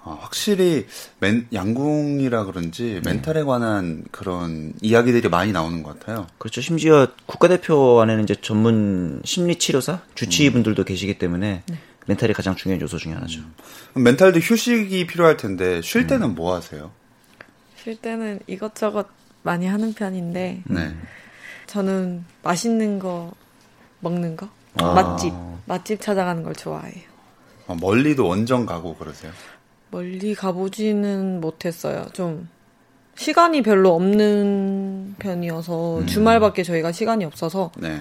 아, 0.02 0.16
확실히 0.18 0.86
멘, 1.18 1.46
양궁이라 1.52 2.44
그런지 2.46 3.02
멘탈에 3.04 3.42
관한 3.42 4.02
그런 4.10 4.72
이야기들이 4.80 5.28
많이 5.28 5.52
나오는 5.52 5.82
것 5.82 5.98
같아요. 6.00 6.26
그렇죠. 6.38 6.62
심지어 6.62 7.08
국가대표 7.26 8.00
안에는 8.00 8.24
이제 8.24 8.34
전문 8.40 9.20
심리 9.26 9.58
치료사, 9.58 10.00
주치의분들도 10.14 10.84
계시기 10.84 11.18
때문에 11.18 11.64
멘탈이 12.11 12.33
가장 12.33 12.57
중요한 12.57 12.81
요소 12.81 12.99
중에 12.99 13.12
하나죠. 13.12 13.40
그럼 13.92 14.03
멘탈도 14.03 14.40
휴식이 14.40 15.07
필요할 15.07 15.37
텐데 15.37 15.81
쉴 15.81 16.09
때는 16.09 16.35
뭐 16.35 16.55
하세요? 16.57 16.90
쉴 17.77 17.94
때는 17.94 18.40
이것저것 18.49 19.07
많이 19.42 19.68
하는 19.68 19.94
편인데 19.94 20.62
네. 20.64 20.96
저는 21.68 22.25
맛있는 22.42 22.99
거 22.99 23.31
먹는 24.01 24.37
거 24.37 24.49
아. 24.79 24.92
맛집 24.92 25.33
맛집 25.66 26.01
찾아가는 26.01 26.42
걸 26.42 26.53
좋아해요. 26.57 27.05
어, 27.68 27.77
멀리도 27.77 28.27
원정 28.27 28.66
가고 28.66 28.96
그러세요? 28.96 29.31
멀리 29.92 30.35
가보지는 30.35 31.40
못했어요. 31.40 32.07
좀 32.12 32.49
시간이 33.14 33.62
별로 33.62 33.94
없는 33.94 35.14
편이어서 35.20 36.07
주말밖에 36.07 36.64
저희가 36.64 36.90
시간이 36.90 37.25
없어서 37.25 37.70
네. 37.77 38.01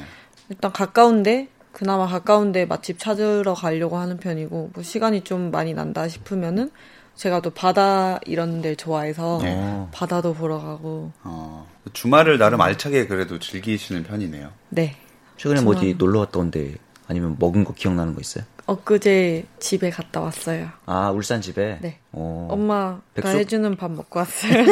일단 0.50 0.72
가까운데 0.72 1.48
그나마 1.72 2.08
가까운데 2.08 2.66
맛집 2.66 3.00
찾으러 3.00 3.54
가려고 3.54 3.98
하는 3.98 4.18
편이고 4.18 4.72
뭐 4.74 4.84
시간이 4.84 5.22
좀 5.24 5.52
많이 5.52 5.74
난다 5.74 6.08
싶으면은 6.08 6.72
제가 7.16 7.42
또 7.42 7.50
바다 7.50 8.20
이런 8.26 8.62
데를 8.62 8.76
좋아해서 8.76 9.40
네. 9.44 9.88
바다도 9.92 10.34
보러 10.34 10.58
가고 10.60 11.12
어, 11.24 11.68
주말을 11.94 12.38
나름 12.38 12.62
알차게 12.62 13.08
그래도 13.08 13.40
즐기시는 13.40 14.04
편이네요. 14.04 14.50
네 14.70 14.96
최근에 15.38 15.62
뭐 15.62 15.74
어디 15.74 15.82
정말. 15.82 15.98
놀러 15.98 16.20
갔다 16.22 16.40
온데 16.40 16.76
아니면 17.08 17.36
먹은 17.40 17.64
거 17.66 17.74
기억나는 17.74 18.14
거 18.14 18.22
있어요? 18.22 18.46
엊그제 18.68 19.46
집에 19.60 19.90
갔다 19.90 20.22
왔어요. 20.22 20.70
아 20.86 21.10
울산 21.10 21.42
집에. 21.42 21.80
네. 21.82 21.98
어. 22.12 22.48
엄마가 22.52 23.02
백숙? 23.16 23.36
해주는 23.40 23.76
밥 23.78 23.92
먹고 23.92 24.20
왔어요. 24.20 24.64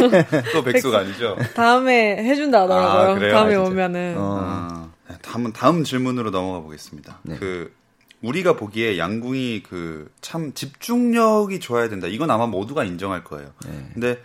또 0.53 0.63
백수가 0.63 0.99
아니죠? 0.99 1.35
다음에 1.55 2.17
해준다 2.23 2.59
아, 2.59 2.63
하더라고요. 2.63 3.15
그래요? 3.15 3.33
다음에 3.33 3.55
아? 3.55 3.61
오면은 3.61 4.15
어. 4.17 4.86
아, 5.07 5.13
네, 5.13 5.17
다음 5.21 5.51
다음 5.53 5.83
질문으로 5.83 6.31
넘어가 6.31 6.59
보겠습니다. 6.61 7.19
네. 7.23 7.37
그 7.37 7.73
우리가 8.21 8.55
보기에 8.55 8.97
양궁이 8.97 9.63
그 9.63 10.09
참 10.21 10.53
집중력이 10.53 11.59
좋아야 11.59 11.87
된다. 11.89 12.07
이건 12.07 12.29
아마 12.31 12.47
모두가 12.47 12.83
인정할 12.83 13.23
거예요. 13.23 13.51
네. 13.65 13.89
근데 13.93 14.21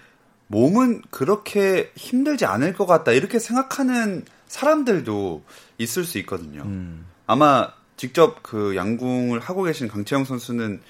몸은 0.49 1.03
그렇게 1.11 1.93
힘들지 1.97 2.45
않을 2.45 2.75
것 2.75 2.87
같다. 2.87 3.13
이렇게 3.13 3.39
생각하는 3.39 4.25
사람들도 4.49 5.43
있을 5.79 6.05
수 6.05 6.19
있거든요. 6.19 6.63
음. 6.63 7.07
아마 7.27 7.73
직접 7.97 8.43
그 8.43 8.75
양궁을 8.77 9.39
하고 9.41 9.63
계신 9.63 9.89
강채영 9.89 10.25
선수는 10.25 10.81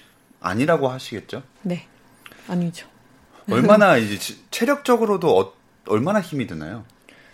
아니라고 0.41 0.89
하시겠죠? 0.89 1.43
네. 1.63 1.87
아니죠. 2.49 2.89
얼마나 3.51 3.97
이제 3.99 4.19
지- 4.19 4.43
체력적으로도 4.51 5.39
어- 5.39 5.53
얼마나 5.87 6.21
힘이 6.21 6.47
드나요? 6.47 6.85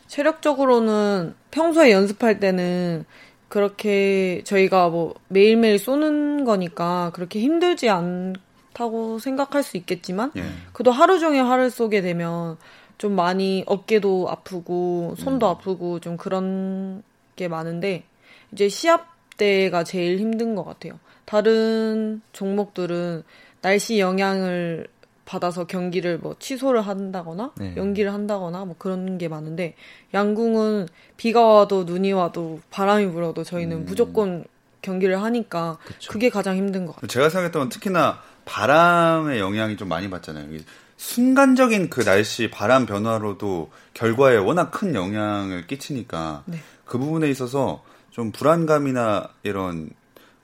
체력적으로는 0.09 1.35
평소에 1.51 1.93
연습할 1.93 2.41
때는 2.41 3.05
그렇게 3.49 4.43
저희가 4.45 4.89
뭐 4.89 5.15
매일매일 5.29 5.79
쏘는 5.79 6.45
거니까 6.45 7.11
그렇게 7.15 7.41
힘들지 7.41 7.89
않다고 7.89 9.19
생각할 9.19 9.63
수 9.63 9.77
있겠지만 9.77 10.33
예. 10.37 10.43
그래도 10.73 10.91
하루 10.91 11.19
종일 11.19 11.45
활을 11.45 11.71
쏘게 11.71 12.03
되면 12.03 12.59
좀 12.99 13.13
많이 13.13 13.65
어깨도 13.67 14.29
아프고 14.29 15.15
손도 15.17 15.47
아프고 15.47 16.01
좀 16.01 16.17
그런 16.17 17.03
게 17.37 17.49
많은데 17.49 18.05
이제 18.53 18.69
시합 18.69 19.07
때가 19.37 19.85
제일 19.85 20.19
힘든 20.19 20.55
것 20.55 20.65
같아요. 20.65 20.99
다른 21.25 22.21
종목들은 22.33 23.23
날씨 23.61 23.99
영향을 23.99 24.89
받아서 25.29 25.67
경기를 25.67 26.19
뭐 26.19 26.35
취소를 26.39 26.81
한다거나 26.81 27.53
네. 27.59 27.75
연기를 27.77 28.15
한다거나 28.15 28.65
뭐 28.65 28.75
그런 28.79 29.19
게 29.19 29.29
많은데 29.29 29.75
양궁은 30.15 30.89
비가 31.19 31.45
와도 31.45 31.85
눈이 31.85 32.13
와도 32.13 32.61
바람이 32.71 33.11
불어도 33.13 33.45
저희는 33.45 33.85
무조건 33.85 34.47
경기를 34.81 35.23
하니까 35.23 35.77
그게 36.09 36.31
가장 36.31 36.57
힘든 36.57 36.87
것 36.87 36.95
같아요. 36.95 37.09
제가 37.09 37.29
생각했던 37.29 37.61
건 37.61 37.69
특히나 37.69 38.23
바람의 38.47 39.39
영향이 39.39 39.77
좀 39.77 39.89
많이 39.89 40.09
받잖아요. 40.09 40.55
이 40.55 40.65
순간적인 40.97 41.91
그 41.91 42.05
날씨 42.05 42.51
바람 42.51 42.87
변화로도 42.87 43.71
결과에 43.93 44.37
워낙 44.37 44.71
큰 44.71 44.95
영향을 44.95 45.67
끼치니까 45.67 46.45
네. 46.47 46.59
그 46.87 46.97
부분에 46.97 47.29
있어서 47.29 47.85
좀 48.11 48.33
불안감이나 48.33 49.29
이런 49.43 49.91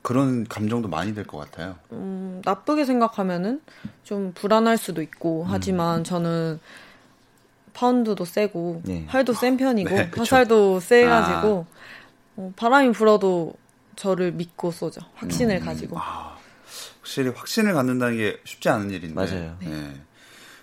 그런 0.05 0.45
감정도 0.45 0.87
많이 0.87 1.14
될것 1.14 1.51
같아요. 1.51 1.77
음, 1.90 2.43
나쁘게 2.45 2.85
생각하면은 2.85 3.62
좀 4.03 4.33
불안할 4.35 4.77
수도 4.77 5.01
있고 5.01 5.47
하지만 5.49 6.05
저는 6.05 6.61
파운드도 7.73 8.27
세고 8.27 8.83
네. 8.85 9.07
활도 9.09 9.33
센 9.33 9.57
편이고 9.57 9.88
네. 9.88 10.11
화살도 10.14 10.81
세가지고 10.81 11.67
어, 12.37 12.53
바람이 12.55 12.93
불어도 12.93 13.55
저를 13.97 14.33
믿고 14.33 14.73
쏘죠 14.73 15.01
확신을 15.14 15.61
가지고 15.61 15.97
확실히 17.01 17.31
확신을 17.31 17.73
갖는다는 17.73 18.19
게 18.19 18.38
쉽지 18.45 18.69
않은 18.69 18.90
일인데. 18.90 19.14
맞아요. 19.14 19.57
예. 19.62 19.93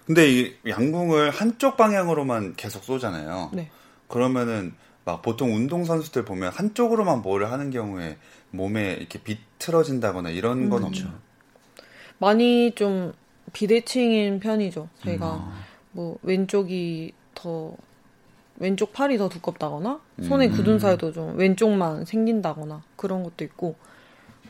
근데 0.05 0.29
이 0.29 0.55
양궁을 0.67 1.31
한쪽 1.31 1.77
방향으로만 1.77 2.53
계속 2.57 2.83
쏘잖아요. 2.83 3.49
네. 3.53 3.71
그러면은 4.07 4.75
막 5.05 5.21
보통 5.21 5.55
운동 5.55 5.83
선수들 5.83 6.25
보면 6.25 6.51
한쪽으로만 6.53 7.21
뭘 7.21 7.45
하는 7.45 7.71
경우에 7.71 8.17
몸에 8.51 8.93
이렇게 8.93 9.19
비틀어진다거나 9.21 10.29
이런 10.29 10.69
건 10.69 10.83
없죠. 10.83 11.11
많이 12.19 12.71
좀 12.75 13.13
비대칭인 13.53 14.39
편이죠 14.39 14.87
저희가 15.03 15.51
뭐 15.91 16.17
왼쪽이 16.21 17.13
더 17.33 17.73
왼쪽 18.57 18.93
팔이 18.93 19.17
더 19.17 19.27
두껍다거나 19.27 19.99
손에 20.21 20.49
굳은 20.49 20.77
살도 20.77 21.13
좀 21.13 21.35
왼쪽만 21.37 22.05
생긴다거나 22.05 22.83
그런 22.95 23.23
것도 23.23 23.43
있고 23.45 23.75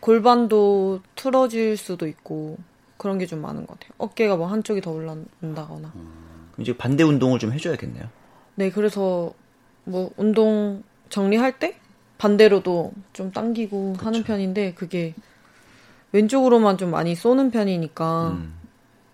골반도 0.02 1.00
틀어질 1.16 1.78
수도 1.78 2.08
있고 2.08 2.58
그런 2.98 3.18
게 3.18 3.26
좀 3.26 3.42
많은 3.42 3.66
것 3.66 3.80
같아요. 3.80 3.94
어깨가 3.98 4.36
뭐 4.36 4.48
한쪽이 4.48 4.82
더 4.82 4.92
올라온다거나. 4.92 5.92
그럼 5.92 6.48
이제 6.60 6.76
반대 6.78 7.04
운동을 7.04 7.40
좀 7.40 7.52
해줘야겠네요. 7.54 8.04
네, 8.56 8.70
그래서 8.70 9.34
뭐 9.84 10.12
운동 10.18 10.84
정리할 11.10 11.60
때 11.60 11.78
반대로도 12.18 12.94
좀 13.14 13.32
당기고 13.32 13.96
하는 13.98 14.24
편인데 14.24 14.74
그게 14.74 15.14
왼쪽으로만 16.12 16.78
좀 16.78 16.92
많이 16.92 17.16
쏘는 17.16 17.52
편이니까 17.52 18.38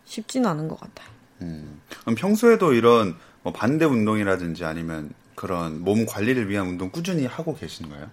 쉽지는 0.06 0.50
않은 0.50 0.68
것 0.68 0.80
같아요. 0.80 1.08
음. 1.42 1.82
그럼 2.02 2.16
평소에도 2.16 2.74
이런 2.74 3.16
뭐 3.44 3.54
반대 3.54 3.86
운동이라든지 3.86 4.66
아니면 4.66 5.12
그런 5.36 5.84
몸 5.84 6.06
관리를 6.06 6.50
위한 6.50 6.68
운동 6.68 6.90
꾸준히 6.92 7.26
하고 7.26 7.56
계신가요? 7.56 8.10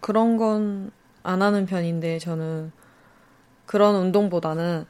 그런 0.00 0.36
건 0.36 0.90
안 1.26 1.42
하는 1.42 1.66
편인데 1.66 2.20
저는 2.20 2.70
그런 3.66 3.96
운동보다는 3.96 4.86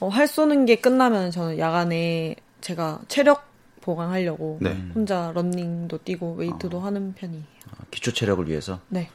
어, 0.00 0.08
활 0.08 0.26
쏘는 0.26 0.64
게 0.64 0.76
끝나면 0.76 1.30
저는 1.30 1.58
야간에 1.58 2.34
제가 2.62 3.00
체력 3.08 3.45
보강하려고 3.86 4.58
네. 4.60 4.76
혼자 4.94 5.30
런닝도 5.32 5.98
뛰고 5.98 6.34
웨이트도 6.34 6.80
하는 6.80 7.14
편이에요. 7.14 7.44
아, 7.70 7.84
기초 7.92 8.12
체력을 8.12 8.46
위해서. 8.48 8.80
네. 8.88 9.08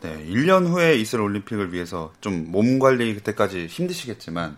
네, 0.00 0.26
1년 0.26 0.66
후에 0.66 0.96
있을 0.96 1.20
올림픽을 1.20 1.72
위해서 1.74 2.12
좀 2.22 2.46
몸 2.50 2.78
관리 2.78 3.14
그때까지 3.14 3.66
힘드시겠지만 3.66 4.56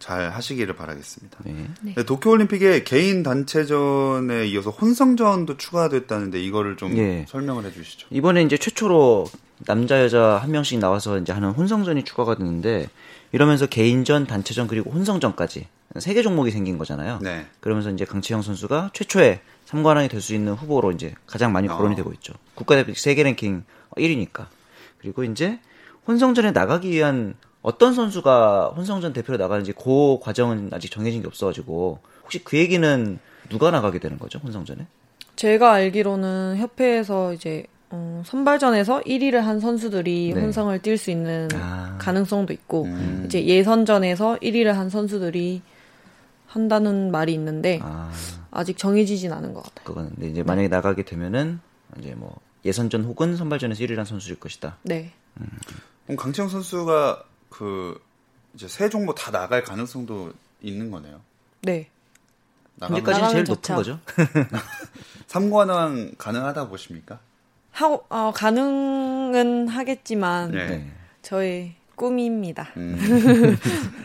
잘 0.00 0.30
하시기를 0.30 0.74
바라겠습니다. 0.74 1.38
네. 1.44 1.66
네, 1.82 1.94
도쿄올림픽에 2.02 2.82
개인 2.84 3.22
단체전에 3.22 4.48
이어서 4.48 4.70
혼성전도 4.70 5.56
추가됐다는데 5.58 6.42
이거를 6.42 6.76
좀 6.76 6.96
예. 6.96 7.24
설명을 7.28 7.64
해주시죠. 7.66 8.08
이번에 8.10 8.42
이제 8.42 8.56
최초로 8.56 9.26
남자 9.66 10.02
여자 10.02 10.38
한 10.38 10.50
명씩 10.50 10.78
나와서 10.80 11.18
이제 11.18 11.32
하는 11.32 11.50
혼성전이 11.50 12.04
추가가 12.04 12.34
됐는데 12.34 12.88
이러면서 13.32 13.66
개인전, 13.66 14.26
단체전 14.26 14.66
그리고 14.66 14.90
혼성전까지 14.90 15.68
세 15.98 16.14
개 16.14 16.22
종목이 16.22 16.50
생긴 16.50 16.78
거잖아요. 16.78 17.18
네. 17.20 17.46
그러면서 17.60 17.90
이제 17.90 18.04
강채영 18.04 18.42
선수가 18.42 18.90
최초의 18.94 19.40
3관왕이 19.66 20.08
될 20.08 20.20
수 20.20 20.34
있는 20.34 20.54
후보로 20.54 20.92
이제 20.92 21.14
가장 21.26 21.52
많이 21.52 21.68
거론이 21.68 21.92
어. 21.92 21.96
되고 21.96 22.12
있죠. 22.14 22.32
국가대표 22.54 22.94
세계 22.94 23.22
랭킹 23.22 23.64
1위니까. 23.96 24.46
그리고 24.98 25.24
이제 25.24 25.60
혼성전에 26.08 26.52
나가기 26.52 26.90
위한 26.90 27.34
어떤 27.62 27.92
선수가 27.92 28.74
혼성전 28.76 29.12
대표로 29.12 29.38
나가는지 29.38 29.72
그 29.72 30.18
과정은 30.20 30.70
아직 30.72 30.90
정해진 30.90 31.20
게 31.20 31.26
없어가지고 31.26 31.98
혹시 32.22 32.42
그 32.42 32.56
얘기는 32.56 33.18
누가 33.48 33.70
나가게 33.70 33.98
되는 33.98 34.18
거죠 34.18 34.38
혼성전에? 34.38 34.86
제가 35.36 35.72
알기로는 35.72 36.56
협회에서 36.58 37.34
이제 37.34 37.64
어, 37.90 38.22
선발전에서 38.24 39.00
1위를 39.00 39.40
한 39.40 39.58
선수들이 39.58 40.32
네. 40.34 40.40
혼성을 40.40 40.78
뛸 40.78 40.96
수 40.96 41.10
있는 41.10 41.48
아. 41.54 41.96
가능성도 41.98 42.52
있고 42.52 42.84
음. 42.84 43.24
이제 43.26 43.44
예선전에서 43.44 44.38
1위를 44.40 44.72
한 44.72 44.90
선수들이 44.90 45.62
한다는 46.46 47.10
말이 47.10 47.32
있는데 47.34 47.80
아 47.82 48.10
아직 48.50 48.76
정해지진 48.76 49.32
않은 49.32 49.54
것 49.54 49.62
같아요. 49.62 49.84
그거는 49.84 50.10
근데 50.10 50.28
이제 50.28 50.42
만약에 50.42 50.68
나가게 50.68 51.04
되면은 51.04 51.60
이제 51.98 52.14
뭐 52.16 52.36
예선전 52.64 53.04
혹은 53.04 53.36
선발전에서 53.36 53.82
1위란 53.84 54.04
선수일 54.04 54.38
것이다. 54.38 54.76
네. 54.82 55.12
그럼 56.04 56.16
강채영 56.16 56.48
선수가 56.48 57.24
그 57.50 58.00
이제 58.54 58.66
세 58.68 58.88
종목 58.88 59.14
다 59.14 59.30
나갈 59.30 59.62
가능성도 59.62 60.32
있는 60.62 60.90
거네요. 60.90 61.20
네. 61.62 61.88
현재까지 62.80 63.20
제일 63.20 63.22
나가면 63.22 63.44
높은 63.44 63.62
좋죠. 63.62 63.74
거죠. 63.74 64.00
3관왕 65.28 66.14
가능하다 66.16 66.68
보십니까? 66.68 67.20
하고 67.72 68.04
어, 68.08 68.32
가능은 68.34 69.68
하겠지만 69.68 70.50
네. 70.50 70.66
네. 70.66 70.92
저의 71.22 71.74
꿈입니다. 71.94 72.70
음. 72.78 72.96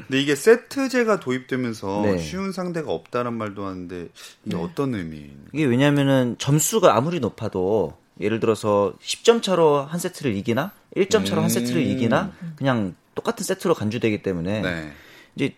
근데 0.08 0.22
이게 0.22 0.36
세트제가 0.36 1.22
도입되면서 1.22 2.02
네. 2.04 2.18
쉬운 2.18 2.52
상대가 2.52 2.92
없다는 2.92 3.34
말도 3.34 3.66
하는데 3.66 4.10
이게 4.44 4.56
어떤 4.58 4.94
의미인가요? 4.94 5.48
이게 5.54 5.64
왜냐면은 5.64 6.36
점수가 6.38 6.96
아무리 6.96 7.22
높아도 7.22 7.98
예를 8.20 8.42
들어서 8.42 8.94
10점 9.02 9.42
차로 9.42 9.84
한 9.84 10.00
세트를 10.00 10.36
이기나 10.36 10.74
1점 10.96 11.26
차로 11.26 11.42
한 11.42 11.46
음. 11.46 11.50
세트를 11.50 11.82
이기나 11.82 12.34
그냥 12.58 12.96
똑같은 13.16 13.44
세트로 13.44 13.74
간주되기 13.74 14.22
때문에 14.22 14.62
네. 14.62 14.92
이제 15.36 15.56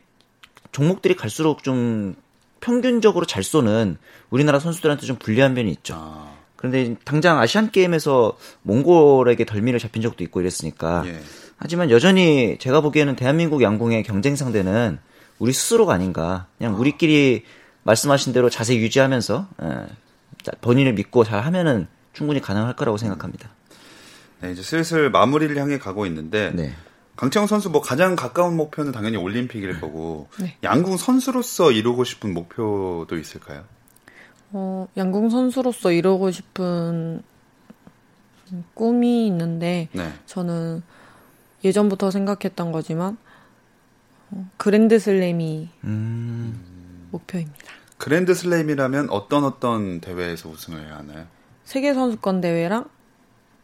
종목들이 0.71 1.15
갈수록 1.15 1.63
좀 1.63 2.15
평균적으로 2.59 3.25
잘 3.25 3.43
쏘는 3.43 3.97
우리나라 4.29 4.59
선수들한테 4.59 5.05
좀 5.05 5.17
불리한 5.17 5.53
면이 5.53 5.71
있죠. 5.71 5.95
아, 5.97 6.33
그런데 6.55 6.95
당장 7.03 7.39
아시안 7.39 7.71
게임에서 7.71 8.37
몽골에게 8.63 9.45
덜미를 9.45 9.79
잡힌 9.79 10.01
적도 10.01 10.23
있고 10.23 10.41
이랬으니까 10.41 11.03
예. 11.07 11.19
하지만 11.57 11.89
여전히 11.89 12.57
제가 12.59 12.81
보기에는 12.81 13.15
대한민국 13.15 13.61
양궁의 13.61 14.03
경쟁 14.03 14.35
상대는 14.35 14.99
우리 15.39 15.53
스스로가 15.53 15.93
아닌가. 15.93 16.47
그냥 16.57 16.79
우리끼리 16.79 17.43
말씀하신 17.83 18.33
대로 18.33 18.49
자세 18.49 18.75
유지하면서 18.75 19.47
예, 19.63 19.67
자, 20.43 20.51
본인을 20.61 20.93
믿고 20.93 21.23
잘 21.23 21.43
하면은 21.43 21.87
충분히 22.13 22.41
가능할 22.41 22.75
거라고 22.75 22.97
생각합니다. 22.97 23.49
네, 24.41 24.51
이제 24.51 24.61
슬슬 24.61 25.09
마무리를 25.09 25.55
향해 25.57 25.77
가고 25.79 26.05
있는데 26.05 26.51
네. 26.53 26.75
강채영 27.17 27.47
선수 27.47 27.69
뭐 27.69 27.81
가장 27.81 28.15
가까운 28.15 28.55
목표는 28.55 28.91
당연히 28.91 29.17
올림픽일 29.17 29.81
거고 29.81 30.29
네. 30.39 30.55
양궁 30.63 30.97
선수로서 30.97 31.71
이루고 31.71 32.03
싶은 32.03 32.33
목표도 32.33 33.17
있을까요? 33.17 33.63
어, 34.51 34.87
양궁 34.95 35.29
선수로서 35.29 35.91
이루고 35.91 36.31
싶은 36.31 37.21
꿈이 38.75 39.25
있는데 39.27 39.89
네. 39.91 40.13
저는 40.27 40.83
예전부터 41.65 42.11
생각했던 42.11 42.71
거지만 42.71 43.17
어, 44.29 44.49
그랜드 44.57 44.99
슬램이 44.99 45.69
음, 45.85 47.07
목표입니다. 47.11 47.73
그랜드 47.97 48.35
슬램이라면 48.35 49.09
어떤 49.09 49.43
어떤 49.43 49.99
대회에서 50.01 50.49
우승을 50.49 50.85
해야 50.85 50.97
하나요? 50.97 51.25
세계 51.63 51.95
선수권 51.95 52.41
대회랑 52.41 52.85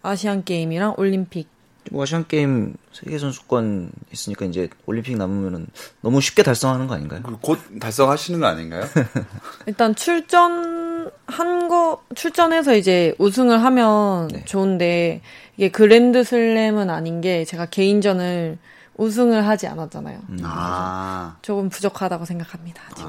아시안 0.01 0.43
게임이랑 0.43 0.95
올림픽 0.97 1.47
뭐 1.47 1.52
아시안 1.97 2.27
게임 2.27 2.75
세계 2.91 3.17
선수권 3.17 3.91
있으니까 4.11 4.45
이제 4.45 4.69
올림픽 4.85 5.17
남으면은 5.17 5.67
너무 6.01 6.21
쉽게 6.21 6.43
달성하는 6.43 6.87
거 6.87 6.95
아닌가요? 6.95 7.21
곧 7.41 7.59
달성하시는 7.79 8.39
거 8.39 8.45
아닌가요? 8.45 8.83
일단 9.67 9.95
출전한 9.95 11.67
거 11.67 12.03
출전해서 12.15 12.75
이제 12.75 13.15
우승을 13.17 13.63
하면 13.63 14.27
네. 14.29 14.45
좋은데 14.45 15.21
이게 15.57 15.69
그랜드 15.69 16.23
슬램은 16.23 16.89
아닌 16.89 17.21
게 17.21 17.45
제가 17.45 17.65
개인전을 17.67 18.57
우승을 18.95 19.47
하지 19.47 19.67
않았잖아요. 19.67 20.19
아, 20.43 21.37
조금 21.41 21.69
부족하다고 21.69 22.25
생각합니다. 22.25 22.83
아직. 22.91 23.05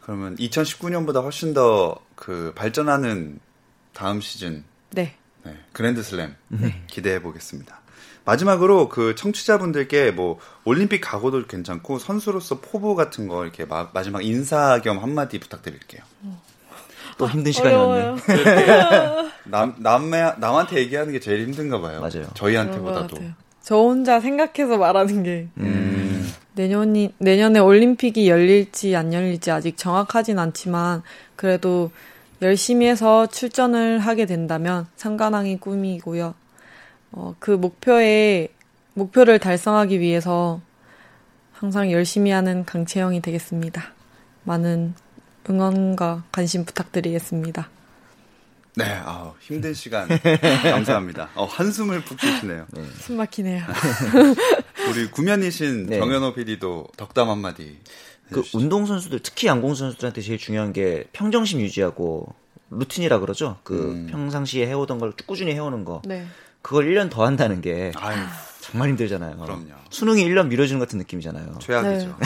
그러면 0.00 0.36
2019년보다 0.36 1.22
훨씬 1.22 1.52
더 1.52 2.06
그 2.16 2.52
발전하는 2.56 3.38
다음 3.92 4.20
시즌 4.20 4.64
네. 4.90 5.14
네, 5.46 5.56
그랜드 5.72 6.02
슬램 6.02 6.34
기대해 6.86 7.22
보겠습니다. 7.22 7.80
마지막으로 8.24 8.88
그 8.88 9.14
청취자분들께 9.14 10.10
뭐 10.10 10.38
올림픽 10.64 11.00
각오도 11.00 11.46
괜찮고 11.46 12.00
선수로서 12.00 12.60
포부 12.60 12.96
같은 12.96 13.28
거 13.28 13.44
이렇게 13.44 13.64
마, 13.64 13.88
마지막 13.94 14.24
인사 14.24 14.80
겸 14.80 14.98
한마디 14.98 15.38
부탁드릴게요. 15.38 16.02
또 17.18 17.28
힘든 17.28 17.52
시간이었네. 17.52 18.20
남 19.46 19.74
남의 19.78 20.34
남한테 20.38 20.78
얘기하는 20.78 21.12
게 21.12 21.20
제일 21.20 21.46
힘든가 21.46 21.80
봐요. 21.80 22.00
맞아요. 22.00 22.26
저희한테보다도. 22.34 23.16
저 23.62 23.76
혼자 23.76 24.20
생각해서 24.20 24.76
말하는 24.76 25.22
게 25.22 25.48
음. 25.58 26.32
내년이 26.54 27.14
내년에 27.18 27.60
올림픽이 27.60 28.28
열릴지 28.28 28.96
안 28.96 29.12
열릴지 29.12 29.50
아직 29.50 29.76
정확하진 29.76 30.38
않지만 30.38 31.02
그래도 31.36 31.90
열심히 32.42 32.86
해서 32.86 33.26
출전을 33.26 33.98
하게 33.98 34.26
된다면 34.26 34.86
상관왕이 34.96 35.58
꿈이고요. 35.58 36.34
어, 37.12 37.34
그 37.38 37.50
목표에 37.50 38.48
목표를 38.94 39.38
달성하기 39.38 40.00
위해서 40.00 40.60
항상 41.52 41.90
열심히 41.90 42.30
하는 42.30 42.64
강채영이 42.64 43.22
되겠습니다. 43.22 43.92
많은 44.44 44.94
응원과 45.48 46.24
관심 46.32 46.64
부탁드리겠습니다. 46.64 47.68
네, 48.74 48.84
아우, 49.06 49.32
힘든 49.40 49.72
시간 49.72 50.06
감사합니다. 50.62 51.30
어, 51.34 51.46
한숨을 51.46 52.02
푹 52.02 52.20
쉬시네요. 52.20 52.66
숨 53.00 53.16
막히네요. 53.16 53.64
우리 54.90 55.10
구면이신 55.10 55.86
네. 55.86 55.98
정현호 55.98 56.34
PD도 56.34 56.88
덕담 56.96 57.30
한마디. 57.30 57.78
그. 58.30 58.42
운동 58.54 58.86
선수들 58.86 59.20
특히 59.20 59.46
양궁 59.48 59.74
선수들한테 59.74 60.20
제일 60.20 60.38
중요한 60.38 60.72
게 60.72 61.04
평정심 61.12 61.60
유지하고 61.60 62.34
루틴이라 62.70 63.20
그러죠. 63.20 63.58
그 63.62 63.92
음. 63.92 64.06
평상시에 64.10 64.66
해오던 64.66 64.98
걸쭉 64.98 65.26
꾸준히 65.26 65.52
해오는 65.52 65.84
거. 65.84 66.02
네. 66.04 66.26
그걸 66.62 66.86
1년 66.86 67.10
더 67.10 67.24
한다는 67.24 67.60
게 67.60 67.92
아유, 67.94 68.18
정말 68.60 68.88
힘들잖아요. 68.88 69.36
그럼요. 69.36 69.66
수능이 69.90 70.24
1년 70.28 70.48
미뤄지는 70.48 70.80
것 70.80 70.86
같은 70.88 70.98
느낌이잖아요. 70.98 71.58
최악이죠. 71.60 72.18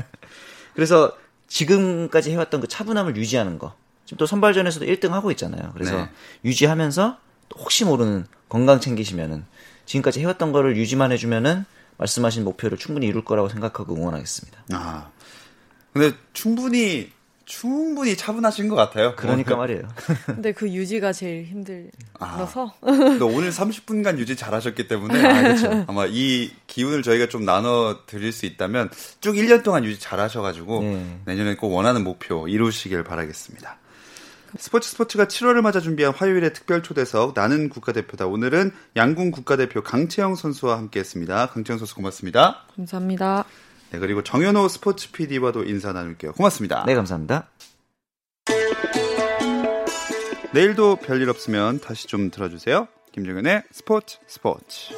그래서 0.74 1.12
지금까지 1.48 2.30
해왔던 2.30 2.62
그 2.62 2.68
차분함을 2.68 3.16
유지하는 3.16 3.58
거. 3.58 3.74
지금 4.06 4.16
또 4.16 4.24
선발전에서도 4.24 4.86
1등 4.86 5.10
하고 5.10 5.30
있잖아요. 5.32 5.72
그래서 5.74 5.96
네. 5.96 6.10
유지하면서 6.44 7.18
또 7.50 7.58
혹시 7.58 7.84
모르는 7.84 8.26
건강 8.48 8.80
챙기시면은 8.80 9.44
지금까지 9.84 10.20
해왔던 10.20 10.52
거를 10.52 10.76
유지만 10.76 11.12
해주면은 11.12 11.66
말씀하신 11.98 12.44
목표를 12.44 12.78
충분히 12.78 13.06
이룰 13.06 13.24
거라고 13.24 13.48
생각하고 13.48 13.94
응원하겠습니다. 13.94 14.64
아, 14.72 15.10
근데 15.92 16.16
충분히 16.32 17.10
충분히 17.48 18.14
차분하신 18.14 18.68
것 18.68 18.76
같아요. 18.76 19.14
그러니까 19.16 19.56
말이에요. 19.56 19.88
근데 20.26 20.52
그 20.52 20.68
유지가 20.68 21.14
제일 21.14 21.46
힘들어서 21.46 22.74
근데 22.82 23.24
오늘 23.24 23.50
30분간 23.50 24.18
유지 24.18 24.36
잘하셨기 24.36 24.86
때문에 24.86 25.84
아마 25.86 26.04
이 26.06 26.52
기운을 26.66 27.02
저희가 27.02 27.28
좀 27.28 27.46
나눠 27.46 28.00
드릴 28.06 28.32
수 28.32 28.44
있다면 28.44 28.90
쭉 29.20 29.32
1년 29.32 29.62
동안 29.62 29.84
유지 29.84 29.98
잘하셔가지고 29.98 30.82
네. 30.82 31.20
내년에 31.24 31.56
꼭 31.56 31.72
원하는 31.72 32.04
목표 32.04 32.46
이루시길 32.48 33.02
바라겠습니다. 33.02 33.78
스포츠 34.58 34.90
스포츠가 34.90 35.24
7월을 35.24 35.62
맞아 35.62 35.80
준비한 35.80 36.12
화요일의 36.14 36.52
특별 36.52 36.82
초대석 36.82 37.32
나는 37.34 37.70
국가대표다. 37.70 38.26
오늘은 38.26 38.72
양궁 38.96 39.30
국가대표 39.30 39.82
강채영 39.82 40.34
선수와 40.34 40.76
함께했습니다. 40.76 41.48
강채영 41.48 41.78
선수 41.78 41.94
고맙습니다. 41.94 42.66
감사합니다. 42.76 43.44
네 43.90 43.98
그리고 43.98 44.22
정현호 44.22 44.68
스포츠 44.68 45.10
PD와도 45.12 45.64
인사 45.64 45.92
나눌게요. 45.92 46.32
고맙습니다. 46.32 46.84
네, 46.86 46.94
감사합니다. 46.94 47.48
내일도 50.52 50.96
별일 50.96 51.28
없으면 51.28 51.80
다시 51.80 52.06
좀 52.06 52.30
들어주세요. 52.30 52.88
김정현의 53.12 53.64
스포츠 53.70 54.18
스포츠. 54.26 54.92